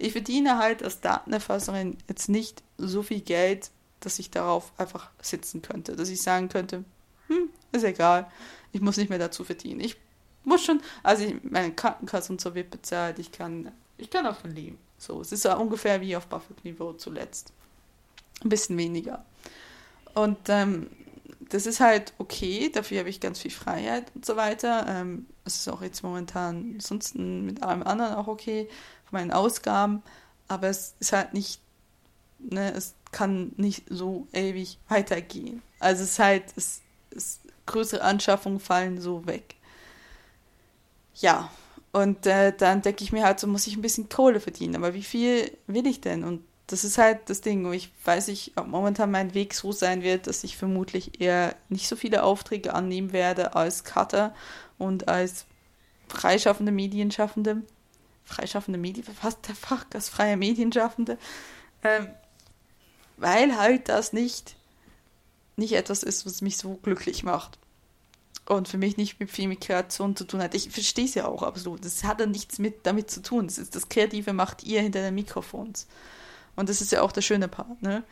[0.00, 5.62] Ich verdiene halt als Datenerfasserin jetzt nicht so viel Geld, dass ich darauf einfach sitzen
[5.62, 5.94] könnte.
[5.94, 6.84] Dass ich sagen könnte,
[7.28, 8.28] hm, ist egal,
[8.72, 9.78] ich muss nicht mehr dazu verdienen.
[9.78, 9.96] Ich
[10.44, 14.54] muss schon, also ich, meine Krankenkasse und so wird bezahlt, ich kann, ich kann davon
[14.54, 14.78] leben.
[14.98, 17.52] So, es ist ja ungefähr wie auf Buffett-Niveau zuletzt.
[18.42, 19.24] Ein bisschen weniger.
[20.14, 20.88] Und ähm,
[21.50, 24.86] das ist halt okay, dafür habe ich ganz viel Freiheit und so weiter.
[24.88, 28.68] Ähm, es ist auch jetzt momentan ansonsten mit allem anderen auch okay,
[29.08, 30.02] von meinen Ausgaben,
[30.48, 31.60] aber es ist halt nicht,
[32.38, 35.62] ne, es kann nicht so ewig weitergehen.
[35.80, 39.56] Also es ist halt, es, es größere Anschaffungen fallen so weg.
[41.20, 41.50] Ja,
[41.92, 44.76] und äh, dann denke ich mir halt, so muss ich ein bisschen Kohle verdienen.
[44.76, 46.24] Aber wie viel will ich denn?
[46.24, 47.66] Und das ist halt das Ding.
[47.66, 51.54] Und ich weiß nicht, ob momentan mein Weg so sein wird, dass ich vermutlich eher
[51.68, 54.34] nicht so viele Aufträge annehmen werde als Cutter
[54.78, 55.46] und als
[56.08, 57.62] freischaffende Medienschaffende.
[58.24, 61.18] Freischaffende Medien, was der Fach, als freie Medienschaffende.
[61.82, 62.08] Ähm,
[63.16, 64.54] weil halt das nicht,
[65.56, 67.58] nicht etwas ist, was mich so glücklich macht.
[68.46, 70.54] Und für mich nicht mit viel mit Kreation zu tun hat.
[70.54, 71.84] Ich verstehe es ja auch absolut.
[71.84, 73.46] Das hat ja nichts mit damit zu tun.
[73.46, 75.86] Das ist das Kreative macht ihr hinter den Mikrofons.
[76.56, 78.02] Und das ist ja auch der schöne Part, ne?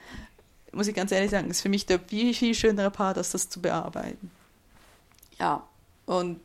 [0.73, 3.49] Muss ich ganz ehrlich sagen, ist für mich der viel, viel schönere Part, als das
[3.49, 4.31] zu bearbeiten.
[5.39, 5.67] Ja,
[6.07, 6.41] und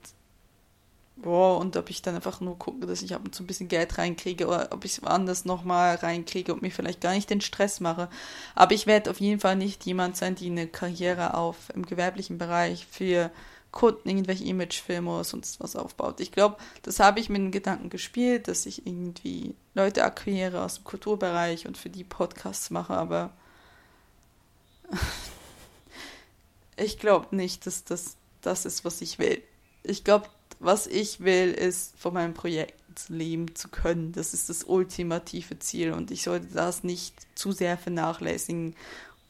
[1.16, 3.68] boah, und ob ich dann einfach nur gucke, dass ich ab und zu ein bisschen
[3.68, 7.42] Geld reinkriege oder ob ich es woanders nochmal reinkriege und mir vielleicht gar nicht den
[7.42, 8.10] Stress mache.
[8.56, 12.38] Aber ich werde auf jeden Fall nicht jemand sein, die eine Karriere auf im gewerblichen
[12.38, 13.32] Bereich für
[13.74, 16.20] Kunden irgendwelche Imagefilme oder sonst was aufbaut.
[16.20, 20.76] Ich glaube, das habe ich mit dem Gedanken gespielt, dass ich irgendwie Leute akquiriere aus
[20.76, 23.34] dem Kulturbereich und für die Podcasts mache, aber
[26.78, 29.42] ich glaube nicht, dass das das ist, was ich will.
[29.84, 30.28] Ich glaube,
[30.60, 32.76] was ich will, ist von meinem Projekt
[33.10, 34.12] leben zu können.
[34.12, 38.76] Das ist das ultimative Ziel und ich sollte das nicht zu sehr vernachlässigen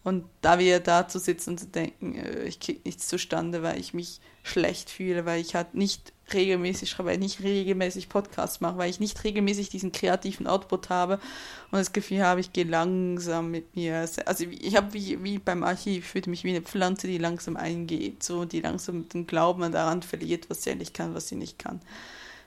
[0.03, 3.79] und da wieder da zu sitzen und zu denken, äh, ich kriege nichts zustande, weil
[3.79, 8.59] ich mich schlecht fühle, weil ich halt nicht regelmäßig schreibe, weil ich nicht regelmäßig Podcasts
[8.59, 11.19] mache, weil ich nicht regelmäßig diesen kreativen Output habe
[11.71, 14.05] und das Gefühl habe, ich gehe langsam mit mir.
[14.25, 18.23] Also ich habe wie, wie beim Archiv, fühlte mich wie eine Pflanze, die langsam eingeht,
[18.23, 21.81] so die langsam den Glauben daran verliert, was sie endlich kann, was sie nicht kann.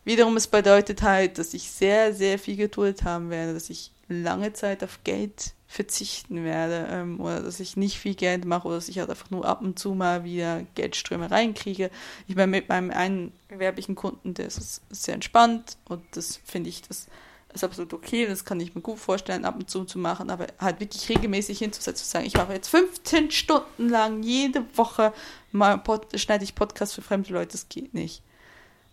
[0.04, 4.52] Wiederum, es bedeutet halt, dass ich sehr, sehr viel Geduld haben werde, dass ich lange
[4.52, 8.88] Zeit auf Geld verzichten werde ähm, oder dass ich nicht viel Geld mache oder dass
[8.88, 11.90] ich halt einfach nur ab und zu mal wieder Geldströme reinkriege.
[12.28, 16.82] Ich meine, mit meinem einen gewerblichen Kunden, der ist sehr entspannt und das finde ich,
[16.82, 17.08] das
[17.52, 20.46] ist absolut okay, das kann ich mir gut vorstellen, ab und zu zu machen, aber
[20.58, 25.12] halt wirklich regelmäßig hinzusetzen, zu sagen, ich mache jetzt 15 Stunden lang jede Woche
[25.52, 28.22] mal Pod, schneide ich Podcasts für fremde Leute, das geht nicht.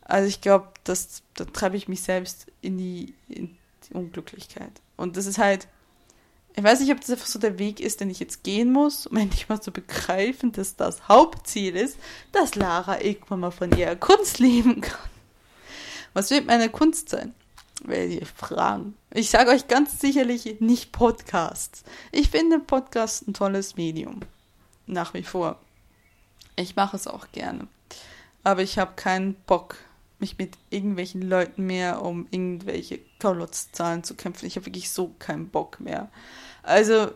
[0.01, 3.57] Also ich glaube, das, da treibe ich mich selbst in die, in
[3.89, 4.71] die Unglücklichkeit.
[4.97, 5.67] Und das ist halt,
[6.55, 9.07] ich weiß nicht, ob das einfach so der Weg ist, den ich jetzt gehen muss,
[9.07, 11.97] um endlich mal zu begreifen, dass das Hauptziel ist,
[12.31, 15.09] dass Lara irgendwann mal von ihrer Kunst leben kann.
[16.13, 17.33] Was wird meine Kunst sein?
[17.83, 18.95] werdet ihr fragen.
[19.11, 21.83] Ich sage euch ganz sicherlich nicht Podcasts.
[22.11, 24.21] Ich finde Podcast ein tolles Medium.
[24.85, 25.59] Nach wie vor.
[26.55, 27.67] Ich mache es auch gerne.
[28.43, 29.77] Aber ich habe keinen Bock,
[30.23, 34.45] mich mit irgendwelchen Leuten mehr um irgendwelche Downloadszahlen zu kämpfen.
[34.45, 36.09] Ich habe wirklich so keinen Bock mehr.
[36.63, 37.11] Also,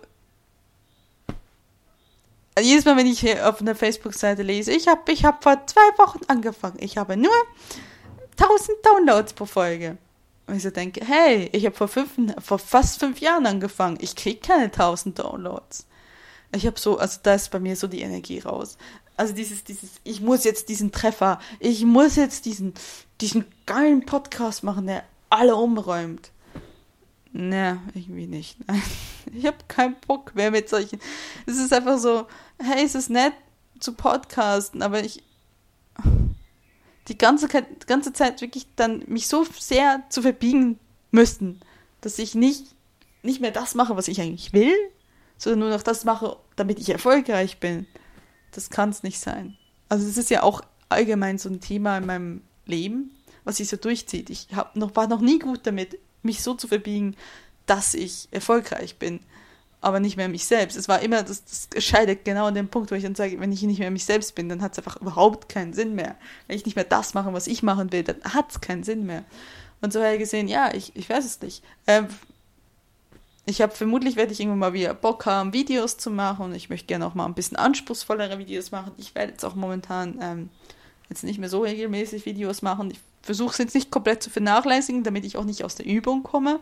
[2.59, 5.87] jedes Mal, wenn ich hier auf einer Facebook-Seite lese, ich habe ich hab vor zwei
[5.97, 6.77] Wochen angefangen.
[6.79, 7.31] Ich habe nur
[8.39, 9.97] 1000 Downloads pro Folge.
[10.47, 13.97] Und ich so denke, hey, ich habe vor, vor fast fünf Jahren angefangen.
[14.01, 15.87] Ich kriege keine 1000 Downloads.
[16.55, 18.77] Ich habe so, also da ist bei mir so die Energie raus.
[19.17, 22.73] Also dieses, dieses, ich muss jetzt diesen Treffer, ich muss jetzt diesen,
[23.19, 26.31] diesen geilen Podcast machen, der alle umräumt.
[27.33, 28.57] Ne, irgendwie nicht.
[28.67, 28.81] Nein.
[29.33, 30.99] Ich habe keinen Bock mehr mit solchen.
[31.45, 32.27] Es ist einfach so,
[32.59, 33.33] hey, es ist nett
[33.77, 35.21] zu podcasten, aber ich
[37.09, 37.47] die ganze,
[37.85, 40.79] ganze Zeit wirklich dann mich so sehr zu verbiegen
[41.11, 41.59] müssten,
[42.01, 42.67] dass ich nicht,
[43.21, 44.73] nicht mehr das mache, was ich eigentlich will,
[45.37, 47.87] sondern nur noch das mache, damit ich erfolgreich bin.
[48.57, 49.55] Das kann es nicht sein.
[49.87, 53.11] Also es ist ja auch allgemein so ein Thema in meinem Leben,
[53.43, 54.31] was sich so durchzieht.
[54.31, 57.15] Ich hab noch, war noch nie gut damit, mich so zu verbiegen,
[57.67, 59.19] dass ich erfolgreich bin,
[59.79, 60.75] aber nicht mehr mich selbst.
[60.75, 63.51] Es war immer, das, das scheidet genau an dem Punkt, wo ich dann sage, wenn
[63.51, 66.15] ich nicht mehr mich selbst bin, dann hat es einfach überhaupt keinen Sinn mehr.
[66.47, 69.05] Wenn ich nicht mehr das mache, was ich machen will, dann hat es keinen Sinn
[69.05, 69.23] mehr.
[69.81, 71.63] Und so habe ich gesehen, ja, ich, ich weiß es nicht.
[71.85, 72.07] Ähm,
[73.49, 76.53] ich habe vermutlich werde ich irgendwann mal wieder Bock haben, Videos zu machen.
[76.53, 78.91] Ich möchte gerne auch mal ein bisschen anspruchsvollere Videos machen.
[78.97, 80.49] Ich werde jetzt auch momentan ähm,
[81.09, 82.91] jetzt nicht mehr so regelmäßig Videos machen.
[82.91, 86.23] Ich versuche es jetzt nicht komplett zu vernachlässigen, damit ich auch nicht aus der Übung
[86.23, 86.59] komme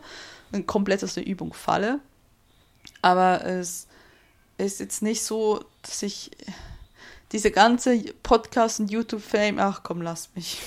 [0.52, 2.00] und komplett aus der Übung falle.
[3.02, 3.88] Aber es
[4.60, 6.30] ist jetzt nicht so, dass ich
[7.32, 10.60] diese ganze Podcast- und YouTube-Fame, ach komm, lass mich.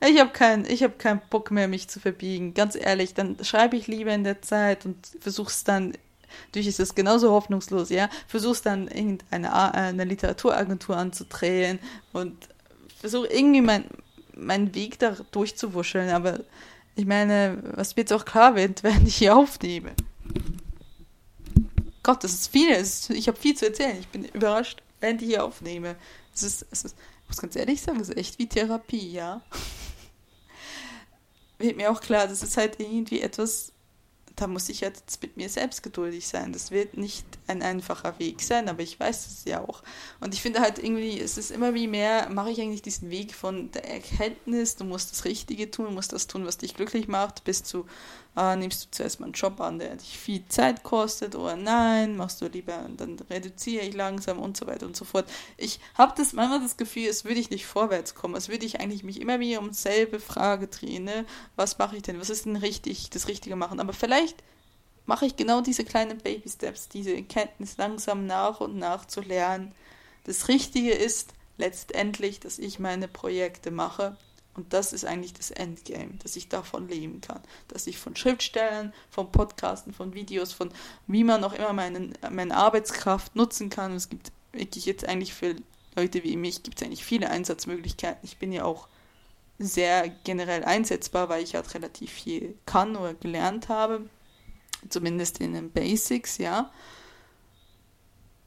[0.00, 2.54] Ich habe keinen hab kein Bock mehr, mich zu verbiegen.
[2.54, 5.92] Ganz ehrlich, dann schreibe ich lieber in der Zeit und versuch's dann,
[6.46, 11.78] natürlich ist es genauso hoffnungslos, ja, versuch's dann irgendeine eine Literaturagentur anzudrehen
[12.12, 12.36] und
[13.00, 13.88] versuche irgendwie meinen
[14.36, 16.10] mein Weg da durchzuwuscheln.
[16.10, 16.40] Aber
[16.94, 19.92] ich meine, was mir jetzt auch klar wird, wenn ich hier aufnehme.
[22.02, 22.70] Gott, das ist viel.
[23.16, 23.96] Ich habe viel zu erzählen.
[23.98, 25.96] Ich bin überrascht, während ich hier aufnehme.
[26.32, 29.42] Es ist, es ist, ich muss ganz ehrlich sagen, es ist echt wie Therapie, ja
[31.58, 33.72] wird mir auch klar, das ist halt irgendwie etwas,
[34.34, 36.52] da muss ich jetzt mit mir selbst geduldig sein.
[36.52, 39.82] Das wird nicht ein einfacher Weg sein, aber ich weiß es ja auch.
[40.20, 43.34] Und ich finde halt irgendwie, es ist immer wie mehr, mache ich eigentlich diesen Weg
[43.34, 47.08] von der Erkenntnis, du musst das Richtige tun, du musst das tun, was dich glücklich
[47.08, 47.86] macht, bis zu,
[48.36, 52.16] äh, nimmst du zuerst mal einen Job an, der dich viel Zeit kostet oder nein,
[52.16, 55.26] machst du lieber, dann reduziere ich langsam und so weiter und so fort.
[55.56, 58.80] Ich habe das manchmal das Gefühl, es würde ich nicht vorwärts kommen, es würde ich
[58.80, 61.24] eigentlich mich immer wieder um dieselbe Frage drehen, ne?
[61.56, 64.42] was mache ich denn, was ist denn richtig, das Richtige machen, aber vielleicht
[65.06, 69.72] mache ich genau diese kleinen Baby Steps, diese Erkenntnis langsam nach und nach zu lernen.
[70.24, 74.16] Das Richtige ist letztendlich, dass ich meine Projekte mache
[74.56, 77.40] und das ist eigentlich das Endgame, dass ich davon leben kann.
[77.68, 80.70] Dass ich von Schriftstellen, von Podcasten, von Videos, von
[81.06, 83.92] wie man auch immer meinen, meine Arbeitskraft nutzen kann.
[83.92, 85.56] Und es gibt wirklich jetzt eigentlich für
[85.94, 88.20] Leute wie mich, gibt es eigentlich viele Einsatzmöglichkeiten.
[88.22, 88.88] Ich bin ja auch
[89.58, 94.08] sehr generell einsetzbar, weil ich halt relativ viel kann oder gelernt habe.
[94.88, 96.70] Zumindest in den Basics, ja.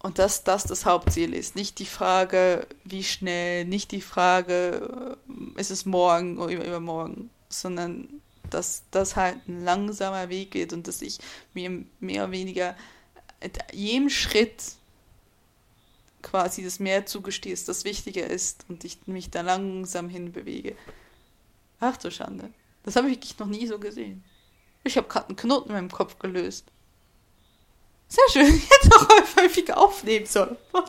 [0.01, 1.55] Und dass das das Hauptziel ist.
[1.55, 8.07] Nicht die Frage, wie schnell, nicht die Frage, äh, ist es morgen oder übermorgen, sondern
[8.49, 11.19] dass das halt ein langsamer Weg wird und dass ich
[11.53, 12.75] mir mehr oder weniger
[13.71, 14.63] jedem Schritt
[16.21, 20.75] quasi das mehr zugestehe, das wichtiger ist und ich mich da langsam hinbewege.
[21.79, 22.51] Ach du Schande.
[22.83, 24.23] Das habe ich wirklich noch nie so gesehen.
[24.83, 26.65] Ich habe gerade einen Knoten in meinem Kopf gelöst.
[28.09, 28.53] Sehr schön.
[28.83, 29.07] Jetzt auch
[29.37, 30.57] häufig aufnehmen soll.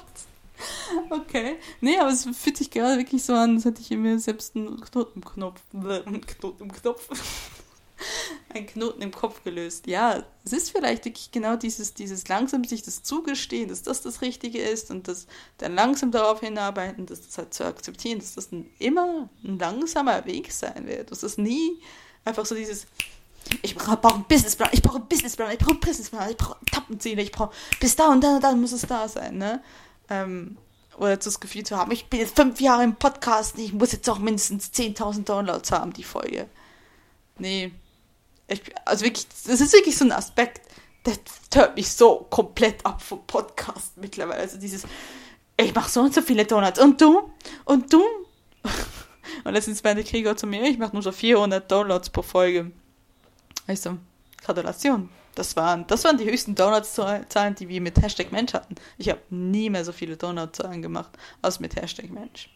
[1.09, 1.57] Okay.
[1.81, 4.79] Nee, aber es fühlt sich gerade wirklich so an, als hätte ich mir selbst einen
[4.79, 5.61] Knoten im Knopf.
[5.73, 7.09] Einen Knoten im Knopf.
[8.51, 9.87] einen Knoten im Kopf gelöst.
[9.87, 14.21] Ja, es ist vielleicht wirklich genau dieses, dieses langsam sich das zugestehen, dass das das
[14.21, 15.27] Richtige ist und das
[15.59, 20.27] dann langsam darauf hinarbeiten, dass das halt zu akzeptieren, dass das ein, immer ein langsamer
[20.27, 21.11] Weg sein wird.
[21.11, 21.81] Dass das nie
[22.25, 22.87] einfach so dieses,
[23.63, 27.23] ich brauche einen Businessplan, ich brauche einen Businessplan, ich brauche einen Businessplan, ich brauche Tappenziele,
[27.23, 29.63] ich brauche bis da und dann und dann muss es da sein, ne?
[30.09, 30.57] Ähm,
[30.99, 34.09] oder das Gefühl zu haben, ich bin jetzt fünf Jahre im Podcast, ich muss jetzt
[34.11, 36.47] auch mindestens 10.000 Downloads haben, die Folge.
[37.39, 37.73] Nee.
[38.49, 40.61] Ich, also wirklich, das ist wirklich so ein Aspekt,
[41.07, 41.15] der
[41.55, 44.41] hört mich so komplett ab vom Podcast mittlerweile.
[44.41, 44.83] Also dieses,
[45.57, 47.31] ich mache so und so viele Donuts und du
[47.65, 48.03] und du
[49.45, 52.73] Und letztens meinte Krieger zu mir, ich mache nur so 400 Downloads pro Folge.
[53.67, 53.99] Ich so,
[54.43, 55.11] Gratulation.
[55.35, 58.75] Das waren, das waren die höchsten Downloadzahlen, die wir mit Hashtag Mensch hatten.
[58.99, 62.51] Ich habe nie mehr so viele Downloadzahlen gemacht, als mit Hashtag Mensch.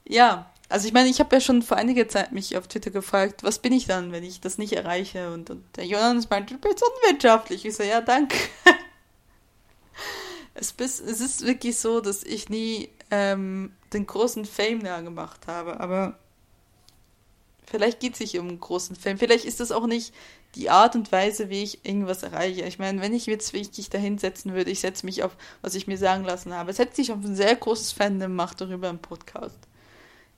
[0.04, 3.42] ja, also ich meine, ich habe ja schon vor einiger Zeit mich auf Twitter gefragt,
[3.44, 5.32] was bin ich dann, wenn ich das nicht erreiche?
[5.32, 7.64] Und, und der Jonas meinte, du bist unwirtschaftlich.
[7.64, 8.36] Ich so, ja, danke.
[10.54, 15.46] es, bis, es ist wirklich so, dass ich nie ähm, den großen Fame da gemacht
[15.46, 16.18] habe, aber
[17.66, 19.18] vielleicht geht es sich um einen großen Fame.
[19.18, 20.14] Vielleicht ist das auch nicht
[20.54, 22.64] die Art und Weise, wie ich irgendwas erreiche.
[22.64, 25.98] Ich meine, wenn ich jetzt wirklich dahinsetzen würde, ich setze mich auf, was ich mir
[25.98, 29.58] sagen lassen habe, setze ich auf ein sehr großes Fandom, mache darüber einen Podcast.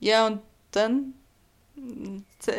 [0.01, 0.41] Ja, und
[0.73, 1.15] dann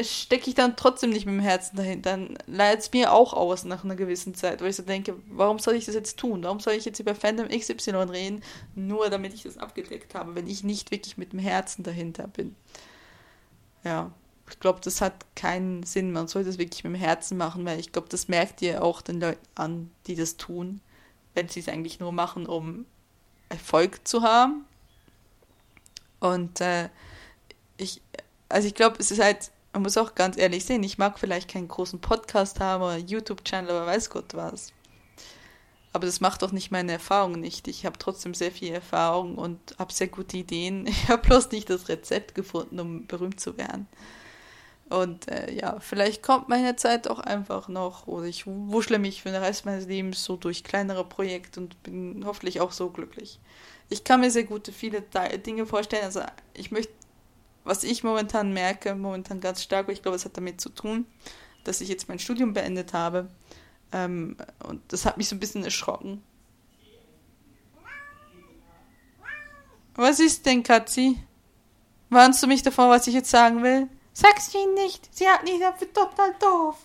[0.04, 2.12] stecke ich dann trotzdem nicht mit dem Herzen dahinter.
[2.12, 5.60] Dann leidet es mir auch aus nach einer gewissen Zeit, wo ich so denke, warum
[5.60, 6.44] soll ich das jetzt tun?
[6.44, 8.44] Warum soll ich jetzt über Fandom XY reden,
[8.76, 12.56] nur damit ich das abgedeckt habe, wenn ich nicht wirklich mit dem Herzen dahinter bin?
[13.84, 14.12] Ja,
[14.50, 16.12] ich glaube, das hat keinen Sinn.
[16.12, 19.02] Man sollte das wirklich mit dem Herzen machen, weil ich glaube, das merkt ihr auch
[19.02, 20.82] den Leuten an, die das tun,
[21.34, 22.86] wenn sie es eigentlich nur machen, um
[23.50, 24.66] Erfolg zu haben.
[26.20, 26.90] Und äh,
[27.78, 28.02] ich,
[28.52, 31.50] also ich glaube, es ist halt, man muss auch ganz ehrlich sehen, ich mag vielleicht
[31.50, 34.74] keinen großen Podcast haben oder YouTube-Channel oder weiß Gott was.
[35.94, 37.68] Aber das macht doch nicht meine Erfahrung nicht.
[37.68, 40.88] Ich habe trotzdem sehr viel Erfahrung und habe sehr gute Ideen.
[40.88, 43.88] Ich habe bloß nicht das Rezept gefunden, um berühmt zu werden.
[44.90, 49.32] Und äh, ja, vielleicht kommt meine Zeit auch einfach noch oder ich wuschle mich für
[49.32, 53.40] den Rest meines Lebens so durch kleinere Projekte und bin hoffentlich auch so glücklich.
[53.88, 55.02] Ich kann mir sehr gute viele
[55.46, 56.04] Dinge vorstellen.
[56.04, 56.22] Also
[56.54, 56.92] ich möchte
[57.64, 61.06] was ich momentan merke, momentan ganz stark, ich glaube, es hat damit zu tun,
[61.64, 63.30] dass ich jetzt mein Studium beendet habe.
[63.92, 66.24] Ähm, und das hat mich so ein bisschen erschrocken.
[69.96, 71.22] Was ist denn, Katzi?
[72.10, 73.88] Warnst du mich davor, was ich jetzt sagen will?
[74.14, 75.14] Sag's ihnen nicht.
[75.16, 76.78] Sie hat nicht, dafür total doof.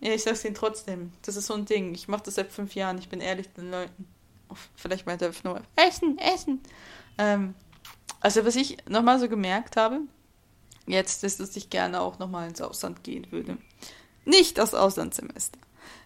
[0.00, 1.12] Ja, ich sag's ihnen trotzdem.
[1.22, 1.94] Das ist so ein Ding.
[1.94, 2.98] Ich mache das seit fünf Jahren.
[2.98, 4.08] Ich bin ehrlich den Leuten.
[4.74, 6.60] Vielleicht meint er nur Essen, Essen.
[7.18, 7.54] Ähm,
[8.22, 10.00] also was ich nochmal so gemerkt habe,
[10.86, 13.58] jetzt ist, dass ich gerne auch nochmal ins Ausland gehen würde.
[14.24, 15.58] Nicht das Auslandssemester.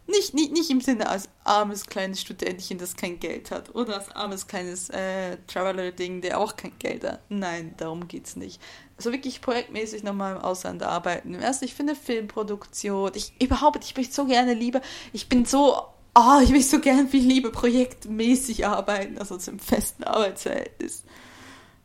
[0.08, 3.74] Nicht, nicht, nicht im Sinne als armes kleines Studentchen, das kein Geld hat.
[3.74, 7.20] Oder als armes kleines äh, Traveler-Ding, der auch kein Geld hat.
[7.28, 8.60] Nein, darum geht's nicht.
[8.96, 11.34] Also wirklich projektmäßig nochmal im Ausland arbeiten.
[11.34, 13.10] Erst, ich finde Filmproduktion.
[13.14, 14.80] Ich überhaupt, ich möchte so gerne lieber.
[15.12, 15.82] Ich bin so.
[16.14, 21.04] Oh, ich möchte so gerne viel Liebe projektmäßig arbeiten, also zum festen Arbeitsverhältnis.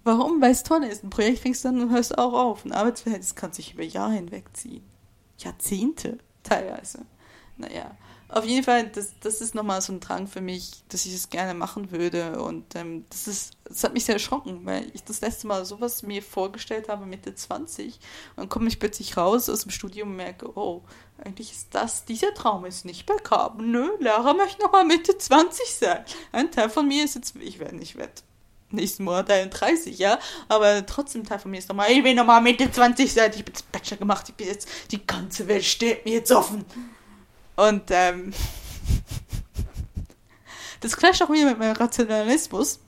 [0.03, 0.41] Warum?
[0.41, 1.03] Weil es toll ist.
[1.03, 2.65] Ein Projekt fängst du an und hörst auch auf.
[2.65, 4.83] Ein Arbeitsverhältnis kann sich über Jahre hinwegziehen.
[5.37, 7.05] Jahrzehnte teilweise.
[7.57, 7.95] Naja,
[8.31, 11.29] auf jeden Fall, das, das ist nochmal so ein Drang für mich, dass ich es
[11.29, 12.41] gerne machen würde.
[12.41, 16.01] Und ähm, das, ist, das hat mich sehr erschrocken, weil ich das letzte Mal sowas
[16.01, 17.99] mir vorgestellt habe, Mitte 20.
[18.37, 20.83] Und komme ich plötzlich raus aus dem Studium und merke, oh,
[21.23, 23.69] eigentlich ist das, dieser Traum ist nicht begraben.
[23.69, 26.05] Nö, Lara möchte nochmal Mitte 20 sein.
[26.31, 28.23] Ein Teil von mir ist jetzt, ich werde nicht wett
[28.71, 30.19] nächsten Monat 31, ja.
[30.47, 33.53] Aber trotzdem Teil von mir ist nochmal, ich will nochmal Mitte 20 sein, ich bin
[33.53, 36.65] jetzt Bachelor gemacht, ich bin jetzt, die ganze Welt steht mir jetzt offen.
[37.55, 38.33] Und, ähm,
[40.81, 42.79] das clasht auch wieder mit meinem Rationalismus.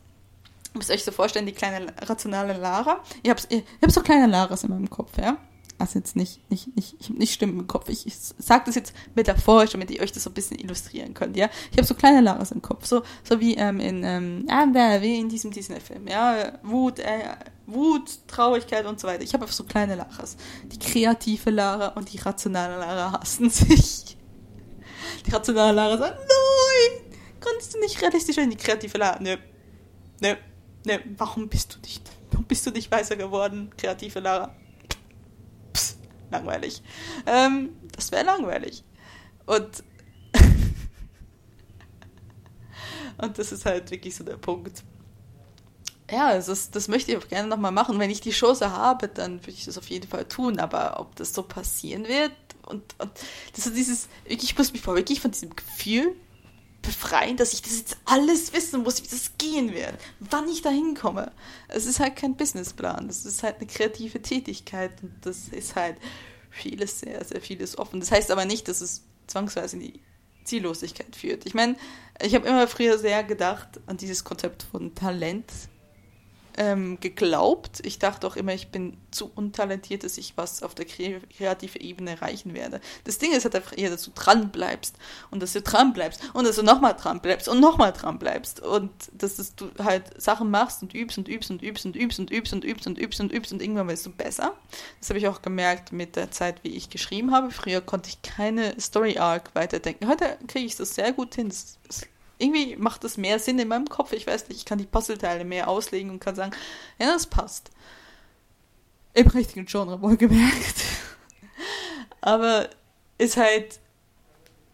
[0.74, 3.04] Ihr müsst euch so vorstellen, die kleine rationale Lara.
[3.22, 5.38] Ihr habt, ihr, ihr habt so kleine Laras in meinem Kopf, ja
[5.84, 7.90] also jetzt nicht, nicht, nicht, ich habe nicht Stimmen im Kopf.
[7.90, 11.36] Ich, ich sage das jetzt metaphorisch, damit ihr euch das so ein bisschen illustrieren könnt,
[11.36, 11.50] ja.
[11.72, 14.66] Ich habe so kleine Laras im Kopf, so, so wie ähm, in, ähm, ah,
[15.02, 16.54] wie in diesem Disney-Film, ja.
[16.64, 19.24] Wut, äh, Wut, Traurigkeit und so weiter.
[19.24, 20.38] Ich habe einfach so kleine Laras.
[20.64, 24.18] Die kreative Lara und die rationale Lara hassen sich.
[25.26, 28.50] Die rationale Lara sagt, nein, kannst du nicht realistisch sein?
[28.50, 29.36] Die kreative Lara, nö,
[30.22, 30.36] nö,
[30.86, 34.56] nö, warum bist du nicht, warum bist du nicht weißer geworden, kreative Lara?
[36.34, 36.82] Langweilig.
[37.26, 38.84] Ähm, das wäre langweilig.
[39.46, 39.84] Und,
[43.18, 44.84] und das ist halt wirklich so der Punkt.
[46.12, 47.98] Ja, das, das möchte ich auch gerne nochmal machen.
[48.00, 50.60] Wenn ich die Chance habe, dann würde ich das auf jeden Fall tun.
[50.60, 52.34] Aber ob das so passieren wird
[52.66, 53.12] und, und
[53.56, 56.16] das ist dieses, ich muss mich vor wirklich von diesem Gefühl
[56.84, 60.70] befreien, dass ich das jetzt alles wissen muss, wie das gehen wird, wann ich da
[60.70, 61.32] hinkomme.
[61.70, 65.98] Es ist halt kein Businessplan, das ist halt eine kreative Tätigkeit und das ist halt
[66.52, 68.00] vieles, sehr, sehr vieles offen.
[68.00, 70.02] Das heißt aber nicht, dass es zwangsweise in die
[70.44, 71.46] Ziellosigkeit führt.
[71.46, 71.76] Ich meine,
[72.22, 75.46] ich habe immer früher sehr gedacht an dieses Konzept von Talent.
[76.58, 77.82] Ähm, geglaubt.
[77.84, 82.12] Ich dachte auch immer, ich bin zu untalentiert, dass ich was auf der kreativen Ebene
[82.12, 82.82] erreichen werde.
[83.04, 84.96] Das Ding ist halt einfach eher, dass du dran bleibst
[85.32, 88.60] und dass du dran bleibst und dass du nochmal dran bleibst und nochmal dran bleibst
[88.62, 92.32] und dass, du halt Sachen machst und übst und übst und übst und übst und
[92.32, 94.54] übst und übst und übst und übst und irgendwann wirst du besser.
[95.00, 97.52] Das habe ich auch gemerkt mit der Zeit, wie ich geschrieben habe.
[97.52, 100.08] Früher konnte ich keine Story Arc weiterdenken.
[100.08, 101.50] Heute kriege ich das sehr gut hin.
[101.50, 102.08] Das
[102.38, 104.12] irgendwie macht es mehr Sinn in meinem Kopf.
[104.14, 106.52] Ich weiß nicht, ich kann die Puzzleteile mehr auslegen und kann sagen,
[107.00, 107.72] ja, das passt.
[109.14, 110.84] Im richtigen Genre wohlgemerkt.
[112.22, 112.70] Aber
[113.18, 113.80] ist halt,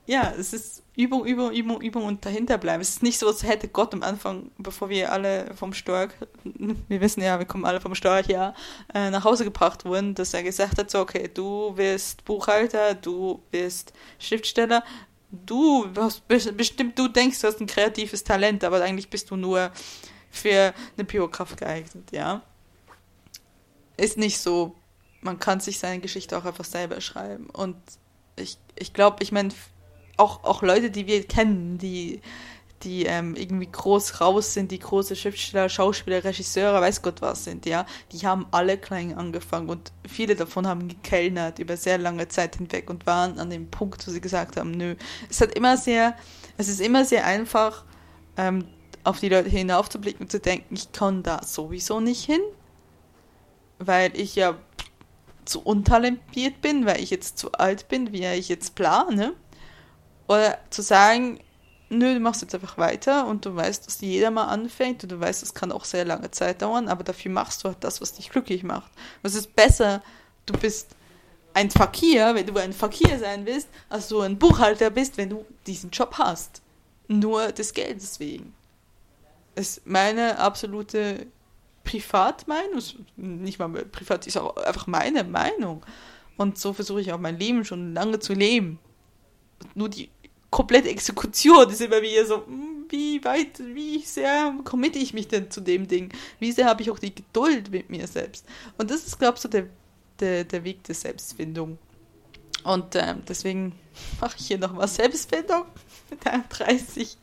[0.05, 2.81] ja, es ist Übung, Übung, Übung, Übung und dahinter bleiben.
[2.81, 6.09] Es ist nicht so, als hätte Gott am Anfang, bevor wir alle vom Storch,
[6.43, 8.53] wir wissen ja, wir kommen alle vom Storch, ja,
[8.93, 13.41] äh, nach Hause gebracht wurden, dass er gesagt hat, so, okay, du wirst Buchhalter, du
[13.51, 14.83] wirst Schriftsteller,
[15.31, 19.71] du hast bestimmt, du denkst, du hast ein kreatives Talent, aber eigentlich bist du nur
[20.31, 22.41] für eine Biokraft geeignet, ja.
[23.97, 24.75] Ist nicht so.
[25.21, 27.49] Man kann sich seine Geschichte auch einfach selber schreiben.
[27.49, 27.75] Und
[28.37, 29.49] ich, ich glaube, ich meine,
[30.17, 32.21] auch, auch Leute, die wir kennen, die
[32.83, 37.65] die ähm, irgendwie groß raus sind, die große Schriftsteller, Schauspieler, Regisseure, weiß Gott was sind,
[37.65, 42.55] ja, die haben alle klein angefangen und viele davon haben gekellnert über sehr lange Zeit
[42.55, 44.95] hinweg und waren an dem Punkt, wo sie gesagt haben, nö.
[45.29, 46.15] Es hat immer sehr,
[46.57, 47.83] es ist immer sehr einfach,
[48.37, 48.65] ähm,
[49.03, 52.41] auf die Leute hinaufzublicken und zu denken, ich kann da sowieso nicht hin,
[53.79, 54.57] weil ich ja
[55.45, 59.33] zu untalentiert bin, weil ich jetzt zu alt bin, wie ich jetzt plane.
[60.27, 61.39] Oder zu sagen,
[61.89, 65.19] nö, du machst jetzt einfach weiter und du weißt, dass jeder mal anfängt und du
[65.19, 68.13] weißt, es kann auch sehr lange Zeit dauern, aber dafür machst du halt das, was
[68.13, 68.91] dich glücklich macht.
[69.23, 70.01] Es ist besser,
[70.45, 70.95] du bist
[71.53, 75.45] ein Fakir, wenn du ein Fakir sein willst, als du ein Buchhalter bist, wenn du
[75.65, 76.61] diesen Job hast.
[77.07, 78.53] Nur des Geldes wegen.
[79.55, 81.25] Ist meine absolute
[81.83, 82.83] Privatmeinung,
[83.17, 85.83] nicht mal privat, ist auch einfach meine Meinung.
[86.37, 88.79] Und so versuche ich auch mein Leben schon lange zu leben.
[89.73, 90.09] Nur die
[90.49, 95.51] komplette Exekution ist immer wieder so, hm, wie weit, wie sehr committe ich mich denn
[95.51, 96.11] zu dem Ding?
[96.39, 98.45] Wie sehr habe ich auch die Geduld mit mir selbst?
[98.77, 99.67] Und das ist, glaube ich, so der,
[100.19, 101.77] der, der Weg der Selbstfindung.
[102.63, 103.73] Und äh, deswegen
[104.21, 105.65] mache ich hier nochmal Selbstfindung
[106.09, 107.17] mit 31.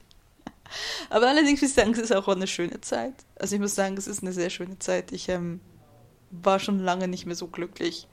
[1.11, 3.14] Aber allerdings muss ich sagen, es ist auch eine schöne Zeit.
[3.37, 5.12] Also ich muss sagen, es ist eine sehr schöne Zeit.
[5.12, 5.61] Ich ähm,
[6.31, 8.09] war schon lange nicht mehr so glücklich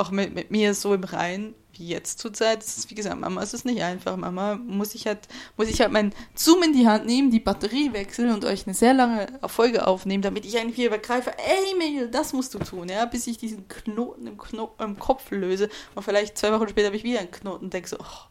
[0.00, 2.62] auch mit, mit mir so im Rein wie jetzt zur Zeit.
[2.62, 4.16] Das ist, wie gesagt, Mama es ist nicht einfach.
[4.16, 5.20] Mama muss ich halt,
[5.56, 8.74] muss ich halt mein Zoom in die Hand nehmen, die Batterie wechseln und euch eine
[8.74, 12.88] sehr lange Folge aufnehmen, damit ich eigentlich wieder begreife, ey Mail, das musst du tun,
[12.88, 15.68] ja, bis ich diesen Knoten im, Kno im Kopf löse.
[15.94, 18.28] Und vielleicht zwei Wochen später habe ich wieder einen Knoten und denke so, oh.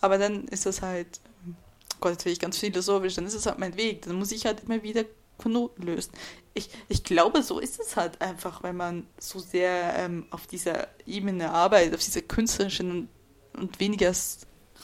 [0.00, 1.20] aber dann ist das halt,
[2.00, 4.02] Gott, jetzt will ich ganz philosophisch, dann ist es halt mein Weg.
[4.02, 5.04] Dann muss ich halt immer wieder
[5.38, 6.12] Knoten lösen.
[6.54, 10.88] Ich, ich glaube, so ist es halt einfach, wenn man so sehr ähm, auf dieser
[11.06, 13.08] Ebene arbeitet, auf dieser künstlerischen
[13.54, 14.12] und weniger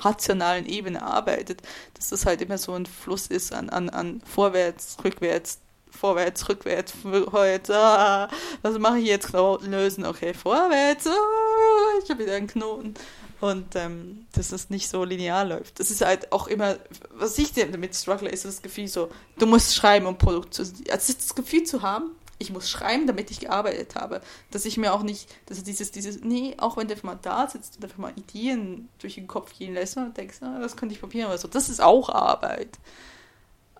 [0.00, 1.62] rationalen Ebene arbeitet,
[1.94, 6.92] dass das halt immer so ein Fluss ist an, an, an vorwärts, rückwärts, vorwärts, rückwärts,
[6.92, 8.28] vorwärts, ah,
[8.62, 9.28] was mache ich jetzt?
[9.28, 12.94] Knoten lösen, okay, vorwärts, ah, ich habe wieder einen Knoten
[13.40, 15.78] und ähm, dass es nicht so linear läuft.
[15.78, 16.76] Das ist halt auch immer,
[17.10, 21.12] was ich damit struggle, ist das Gefühl so, du musst schreiben, um Produkt zu, also
[21.12, 24.20] das Gefühl zu haben, ich muss schreiben, damit ich gearbeitet habe.
[24.50, 27.48] Dass ich mir auch nicht, dass dieses, dieses, nee, auch wenn der einfach mal da
[27.48, 30.94] sitzt und einfach mal Ideen durch den Kopf gehen lässt und denkst, ah, das könnte
[30.94, 32.78] ich probieren oder so, das ist auch Arbeit.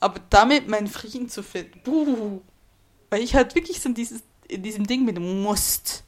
[0.01, 2.41] Aber damit meinen Frieden zu finden, buh,
[3.11, 6.05] weil ich halt wirklich so in, dieses, in diesem Ding bin, du musst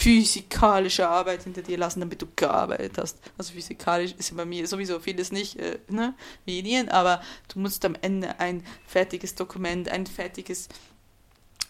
[0.00, 3.18] physikalische Arbeit hinter dir lassen, damit du gearbeitet hast.
[3.36, 6.14] Also physikalisch ist bei mir sowieso vieles nicht, äh, ne,
[6.46, 7.20] Ihnen, aber
[7.52, 10.68] du musst am Ende ein fertiges Dokument, ein fertiges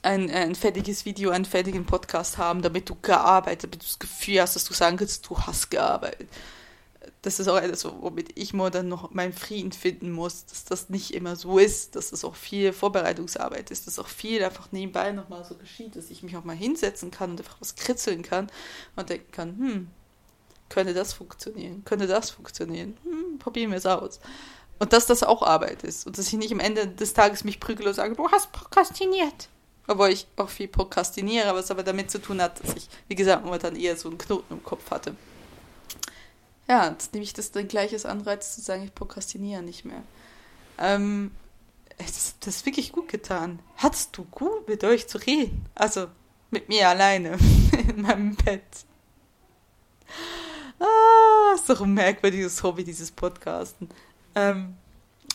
[0.03, 4.41] ein, ein fertiges Video, einen fertigen Podcast haben, damit du gearbeitet, damit du das Gefühl
[4.41, 6.29] hast, dass du sagen kannst, du hast gearbeitet
[7.23, 10.89] das ist auch etwas, womit ich mir dann noch meinen Frieden finden muss, dass das
[10.89, 15.13] nicht immer so ist, dass das auch viel Vorbereitungsarbeit ist, dass auch viel einfach nebenbei
[15.13, 18.51] nochmal so geschieht, dass ich mich auch mal hinsetzen kann und einfach was kritzeln kann
[18.97, 19.89] und denken kann, hm,
[20.71, 24.19] könnte das funktionieren, könnte das funktionieren, hm, probieren wir es aus.
[24.79, 27.61] Und dass das auch Arbeit ist und dass ich nicht am Ende des Tages mich
[27.61, 29.51] prügele und sage, du hast prokrastiniert.
[29.87, 33.45] Obwohl ich auch viel prokrastiniere, was aber damit zu tun hat, dass ich, wie gesagt,
[33.45, 35.17] momentan eher so einen Knoten im Kopf hatte.
[36.71, 40.05] Ja, jetzt nehme ich das dann gleich als Anreiz zu sagen, ich prokrastiniere nicht mehr.
[40.79, 41.33] Ähm,
[41.99, 43.59] das, das ist wirklich gut getan.
[43.77, 45.67] Hattest du gut mit euch zu reden?
[45.75, 46.07] Also
[46.53, 47.37] mit mir alleine
[47.89, 48.63] in meinem Bett.
[50.79, 53.89] Ah, ist doch ein merkwürdiges Hobby, dieses Podcasten.
[54.37, 54.77] Ähm,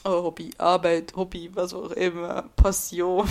[0.06, 3.28] oh, Hobby, Arbeit, Hobby, was auch immer, Passion.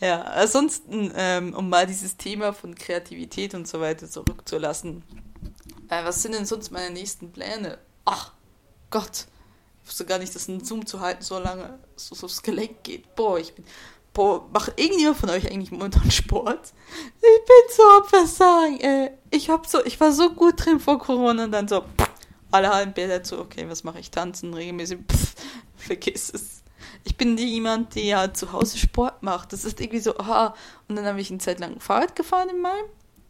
[0.00, 5.02] Ja, ansonsten, ähm, um mal dieses Thema von Kreativität und so weiter zurückzulassen.
[5.88, 7.78] Äh, was sind denn sonst meine nächsten Pläne?
[8.04, 8.32] Ach,
[8.90, 9.26] Gott.
[9.82, 12.82] Ich wusste gar nicht, dass ein Zoom zu halten so lange so, so aufs Gelenk
[12.82, 13.14] geht.
[13.14, 13.64] Boah, ich bin.
[14.12, 16.72] Boah, macht irgendjemand von euch eigentlich momentan Sport?
[17.16, 19.10] Ich bin so am Versagen, ey.
[19.30, 21.84] Ich hab so, ich war so gut drin vor Corona und dann so,
[22.50, 24.10] alle halben Bilder so, okay, was mache ich?
[24.10, 25.34] Tanzen regelmäßig, pff,
[25.76, 26.58] vergiss es
[27.04, 29.52] ich bin nie jemand, der ja zu Hause Sport macht.
[29.52, 30.54] Das ist irgendwie so, aha.
[30.88, 32.78] Und dann habe ich eine Zeit lang Fahrrad gefahren in Mai.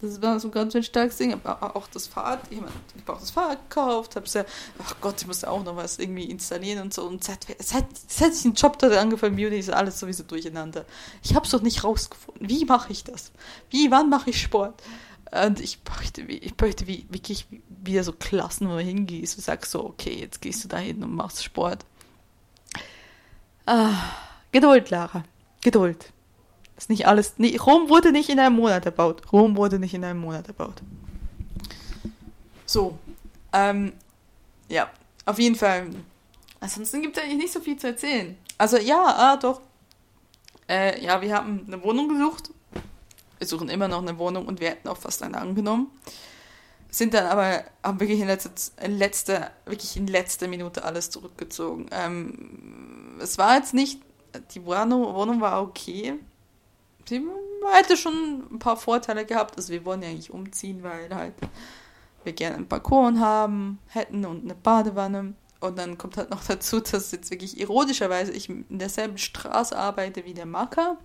[0.01, 1.32] Das war so ganz ein starkes Ding.
[1.32, 2.70] Aber auch das Fahrrad, ich, habe
[3.07, 4.44] auch das Fahrrad gekauft, habe ja,
[4.78, 7.05] ach Gott, ich musste auch noch was irgendwie installieren und so.
[7.05, 10.84] Und seit, seit, seit ich den Job dort angefangen habe, ist alles sowieso durcheinander.
[11.22, 12.49] Ich habe es doch nicht rausgefunden.
[12.49, 13.32] Wie mache ich das?
[13.70, 14.82] Wie, wann mache ich Sport?
[15.30, 19.72] Und ich bräuchte, ich bräuchte wie, wirklich wieder so Klassen, wo du hingehst und sagst
[19.72, 21.84] so, okay, jetzt gehst du da hin und machst Sport.
[23.66, 23.94] Ah,
[24.53, 25.24] Geduld, Lara.
[25.61, 26.12] Geduld.
[26.78, 27.34] Ist nicht alles.
[27.38, 29.32] Nee, Rom wurde nicht in einem Monat erbaut.
[29.32, 30.80] Rom wurde nicht in einem Monat erbaut.
[32.64, 32.96] So.
[33.52, 33.92] Ähm,
[34.68, 34.88] ja,
[35.26, 35.88] auf jeden Fall.
[36.60, 38.36] Ansonsten gibt es eigentlich nicht so viel zu erzählen.
[38.58, 39.60] Also ja, ah, doch.
[40.68, 42.50] Äh, ja, wir haben eine Wohnung gesucht.
[43.38, 45.90] Wir suchen immer noch eine Wohnung und wir hätten auch fast eine angenommen.
[46.90, 48.50] Sind dann aber, haben wirklich in letzter,
[48.84, 51.86] in letzter wirklich in letzter Minute alles zurückgezogen.
[51.90, 54.00] Ähm, es war jetzt nicht,
[54.54, 56.14] die Wohnung, Wohnung war okay.
[57.09, 57.22] Sie
[57.72, 59.56] hätte schon ein paar Vorteile gehabt.
[59.56, 61.34] Also wir wollen ja eigentlich umziehen, weil halt
[62.24, 65.34] wir gerne einen Balkon haben hätten und eine Badewanne.
[65.61, 70.24] Und dann kommt halt noch dazu, dass jetzt wirklich ironischerweise ich in derselben Straße arbeite
[70.24, 70.98] wie der Macker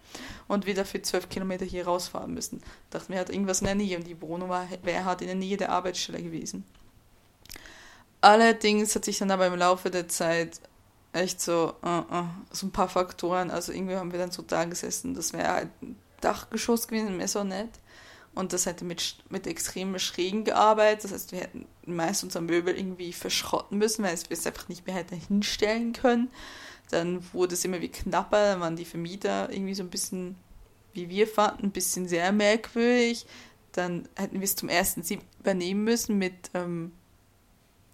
[0.48, 2.62] und wir dafür zwölf Kilometer hier rausfahren müssen.
[2.90, 5.58] Dachten wir, hat irgendwas in der Nähe und die Wohnung wäre halt in der Nähe
[5.58, 6.66] der Arbeitsstelle gewesen.
[8.22, 10.62] Allerdings hat sich dann aber im Laufe der Zeit
[11.14, 13.52] echt so, uh, uh, so ein paar Faktoren.
[13.52, 17.28] Also irgendwie haben wir dann so da gesessen, das wäre halt ein Dachgeschoss gewesen, mehr
[17.28, 17.70] so nett.
[18.36, 21.04] Und das hätte mit, mit extremen Schrägen gearbeitet.
[21.04, 24.88] Das heißt, wir hätten meist unser Möbel irgendwie verschrotten müssen, weil wir es einfach nicht
[24.88, 26.32] mehr hätten hinstellen können.
[26.90, 30.36] Dann wurde es immer wie knapper, dann waren die Vermieter irgendwie so ein bisschen,
[30.94, 33.28] wie wir fanden, ein bisschen sehr merkwürdig.
[33.72, 35.04] Dann hätten wir es zum ersten
[35.40, 36.92] übernehmen müssen mit ähm,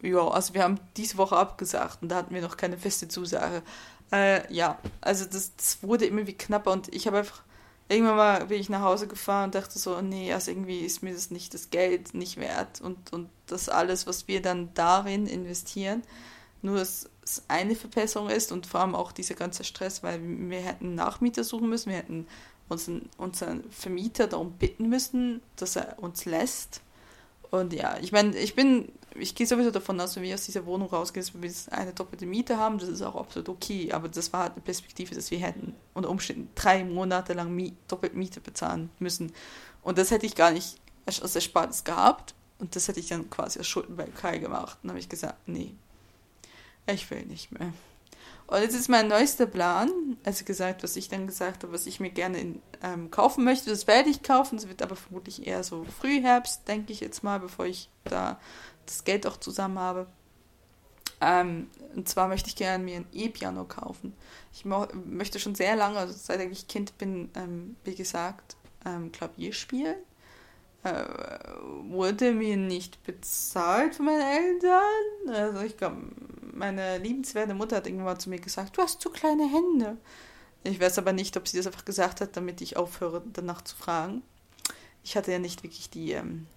[0.02, 3.64] ja, also wir haben diese Woche abgesagt und da hatten wir noch keine feste Zusage.
[4.12, 7.43] Äh, ja, also das, das, wurde immer wie knapper und ich habe einfach,
[7.89, 11.14] irgendwann mal bin ich nach Hause gefahren und dachte so, nee, also irgendwie ist mir
[11.14, 16.04] das nicht das Geld nicht wert und, und das alles, was wir dann darin investieren,
[16.62, 20.62] nur dass es eine Verbesserung ist und vor allem auch dieser ganze Stress, weil wir
[20.62, 22.26] hätten Nachmieter suchen müssen, wir hätten
[22.70, 26.82] unseren, unseren Vermieter darum bitten müssen, dass er uns lässt.
[27.52, 30.66] Und ja, ich meine, ich bin ich gehe sowieso davon aus, wenn wir aus dieser
[30.66, 33.91] Wohnung rausgehen, dass wir eine doppelte Miete haben, das ist auch absolut okay.
[33.91, 38.16] Aber das war eine Perspektive, dass wir hätten unter Umständen drei Monate lang Miet, doppelt
[38.16, 39.32] Miete bezahlen müssen.
[39.82, 42.36] Und das hätte ich gar nicht als Erspartes gehabt.
[42.60, 44.78] Und das hätte ich dann quasi als Schulden bei Kai gemacht.
[44.82, 45.74] Dann habe ich gesagt, nee,
[46.88, 47.74] ich will nicht mehr.
[48.47, 51.99] Und jetzt ist mein neuester Plan, also gesagt, was ich dann gesagt habe, was ich
[51.99, 54.57] mir gerne in, ähm, kaufen möchte, das werde ich kaufen.
[54.57, 58.39] Es wird aber vermutlich eher so Frühherbst, denke ich jetzt mal, bevor ich da
[58.90, 60.08] das Geld auch zusammen habe.
[61.22, 64.14] Ähm, und zwar möchte ich gerne mir ein E-Piano kaufen.
[64.54, 69.54] Ich möchte schon sehr lange, also seit ich Kind bin, ähm, wie gesagt, ähm, Klavier
[69.54, 69.98] spielen.
[70.84, 71.04] Äh,
[71.90, 75.36] wurde mir nicht bezahlt von meinen Eltern.
[75.36, 75.98] Also ich glaube,
[76.54, 79.98] meine liebenswerte Mutter hat irgendwann mal zu mir gesagt, du hast zu kleine Hände.
[80.64, 83.76] Ich weiß aber nicht, ob sie das einfach gesagt hat, damit ich aufhöre, danach zu
[83.76, 84.22] fragen.
[85.04, 86.48] Ich hatte ja nicht wirklich die ähm,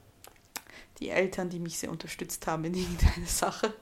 [1.03, 3.75] die Eltern, die mich sehr unterstützt haben in irgendeiner Sache.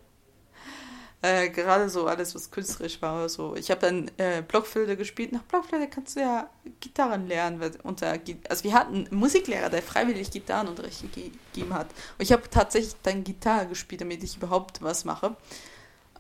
[1.23, 3.29] Äh, gerade so alles, was künstlerisch war.
[3.29, 3.55] So.
[3.55, 5.33] Ich habe dann äh, Blockflöte gespielt.
[5.33, 6.49] Nach Blockflöte kannst du ja
[6.81, 7.61] Gitarren lernen.
[7.83, 8.19] Unter,
[8.49, 11.89] also wir hatten einen Musiklehrer, der freiwillig Gitarrenunterricht gegeben hat.
[11.89, 15.37] Und ich habe tatsächlich dann Gitarre gespielt, damit ich überhaupt was mache.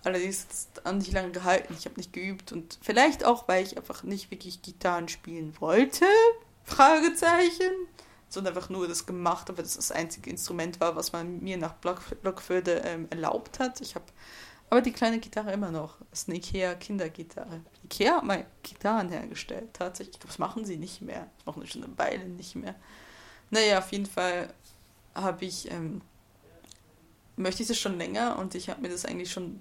[0.04, 1.74] Allerdings hat es nicht lange gehalten.
[1.78, 2.52] Ich habe nicht geübt.
[2.52, 6.04] Und vielleicht auch, weil ich einfach nicht wirklich Gitarren spielen wollte.
[6.64, 7.72] Fragezeichen
[8.30, 11.74] sondern einfach nur das gemacht, weil das das einzige Instrument war, was man mir nach
[11.74, 13.80] Block, Blockflöte ähm, erlaubt hat.
[13.82, 14.06] Ich habe
[14.70, 15.96] aber die kleine Gitarre immer noch.
[16.10, 17.60] Das ist eine Ikea Kindergitarre.
[17.84, 20.18] Ikea hat mal Gitarren hergestellt, tatsächlich.
[20.20, 21.26] Das machen sie nicht mehr.
[21.44, 22.76] Auch schon eine Weile nicht mehr.
[23.50, 24.54] Naja, auf jeden Fall
[25.12, 26.02] habe ich, ähm,
[27.34, 29.60] möchte ich das schon länger und ich habe mir das eigentlich schon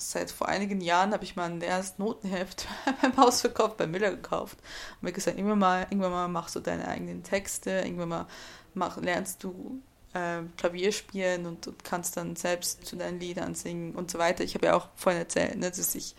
[0.00, 2.66] seit vor einigen Jahren habe ich mal ein leeres Notenheft
[3.02, 4.58] beim Hausverkauf bei Müller gekauft.
[4.94, 8.26] Und mir gesagt, irgendwann mal, irgendwann mal machst du deine eigenen Texte, irgendwann mal
[8.74, 9.82] mach, lernst du
[10.14, 14.42] äh, Klavier spielen und, und, kannst dann selbst zu deinen Liedern singen und so weiter.
[14.44, 16.14] Ich habe ja auch vorhin erzählt, ne, dass ich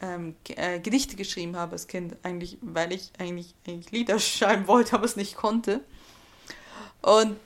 [0.00, 4.94] ähm, äh, Gedichte geschrieben habe als Kind, eigentlich, weil ich eigentlich, eigentlich Lieder schreiben wollte,
[4.94, 5.80] aber es nicht konnte.
[7.02, 7.38] Und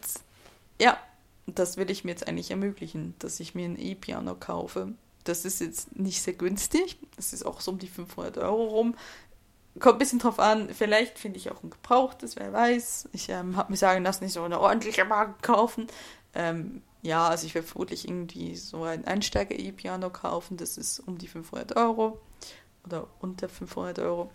[0.80, 0.98] ja,
[1.46, 4.92] das will ich mir jetzt eigentlich ermöglichen, dass ich mir ein E-Piano kaufe.
[5.24, 6.98] Das ist jetzt nicht sehr günstig.
[7.16, 8.94] Das ist auch so um die 500 Euro rum.
[9.78, 10.68] Kommt ein bisschen drauf an.
[10.74, 13.08] Vielleicht finde ich auch ein gebrauchtes, wer weiß.
[13.12, 15.86] Ich ähm, habe mir sagen lassen, ich soll eine ordentliche Marke kaufen.
[16.34, 20.56] Ähm, ja, also ich werde vermutlich irgendwie so ein Einsteiger-E-Piano kaufen.
[20.56, 22.20] Das ist um die 500 Euro
[22.84, 24.30] oder unter 500 Euro.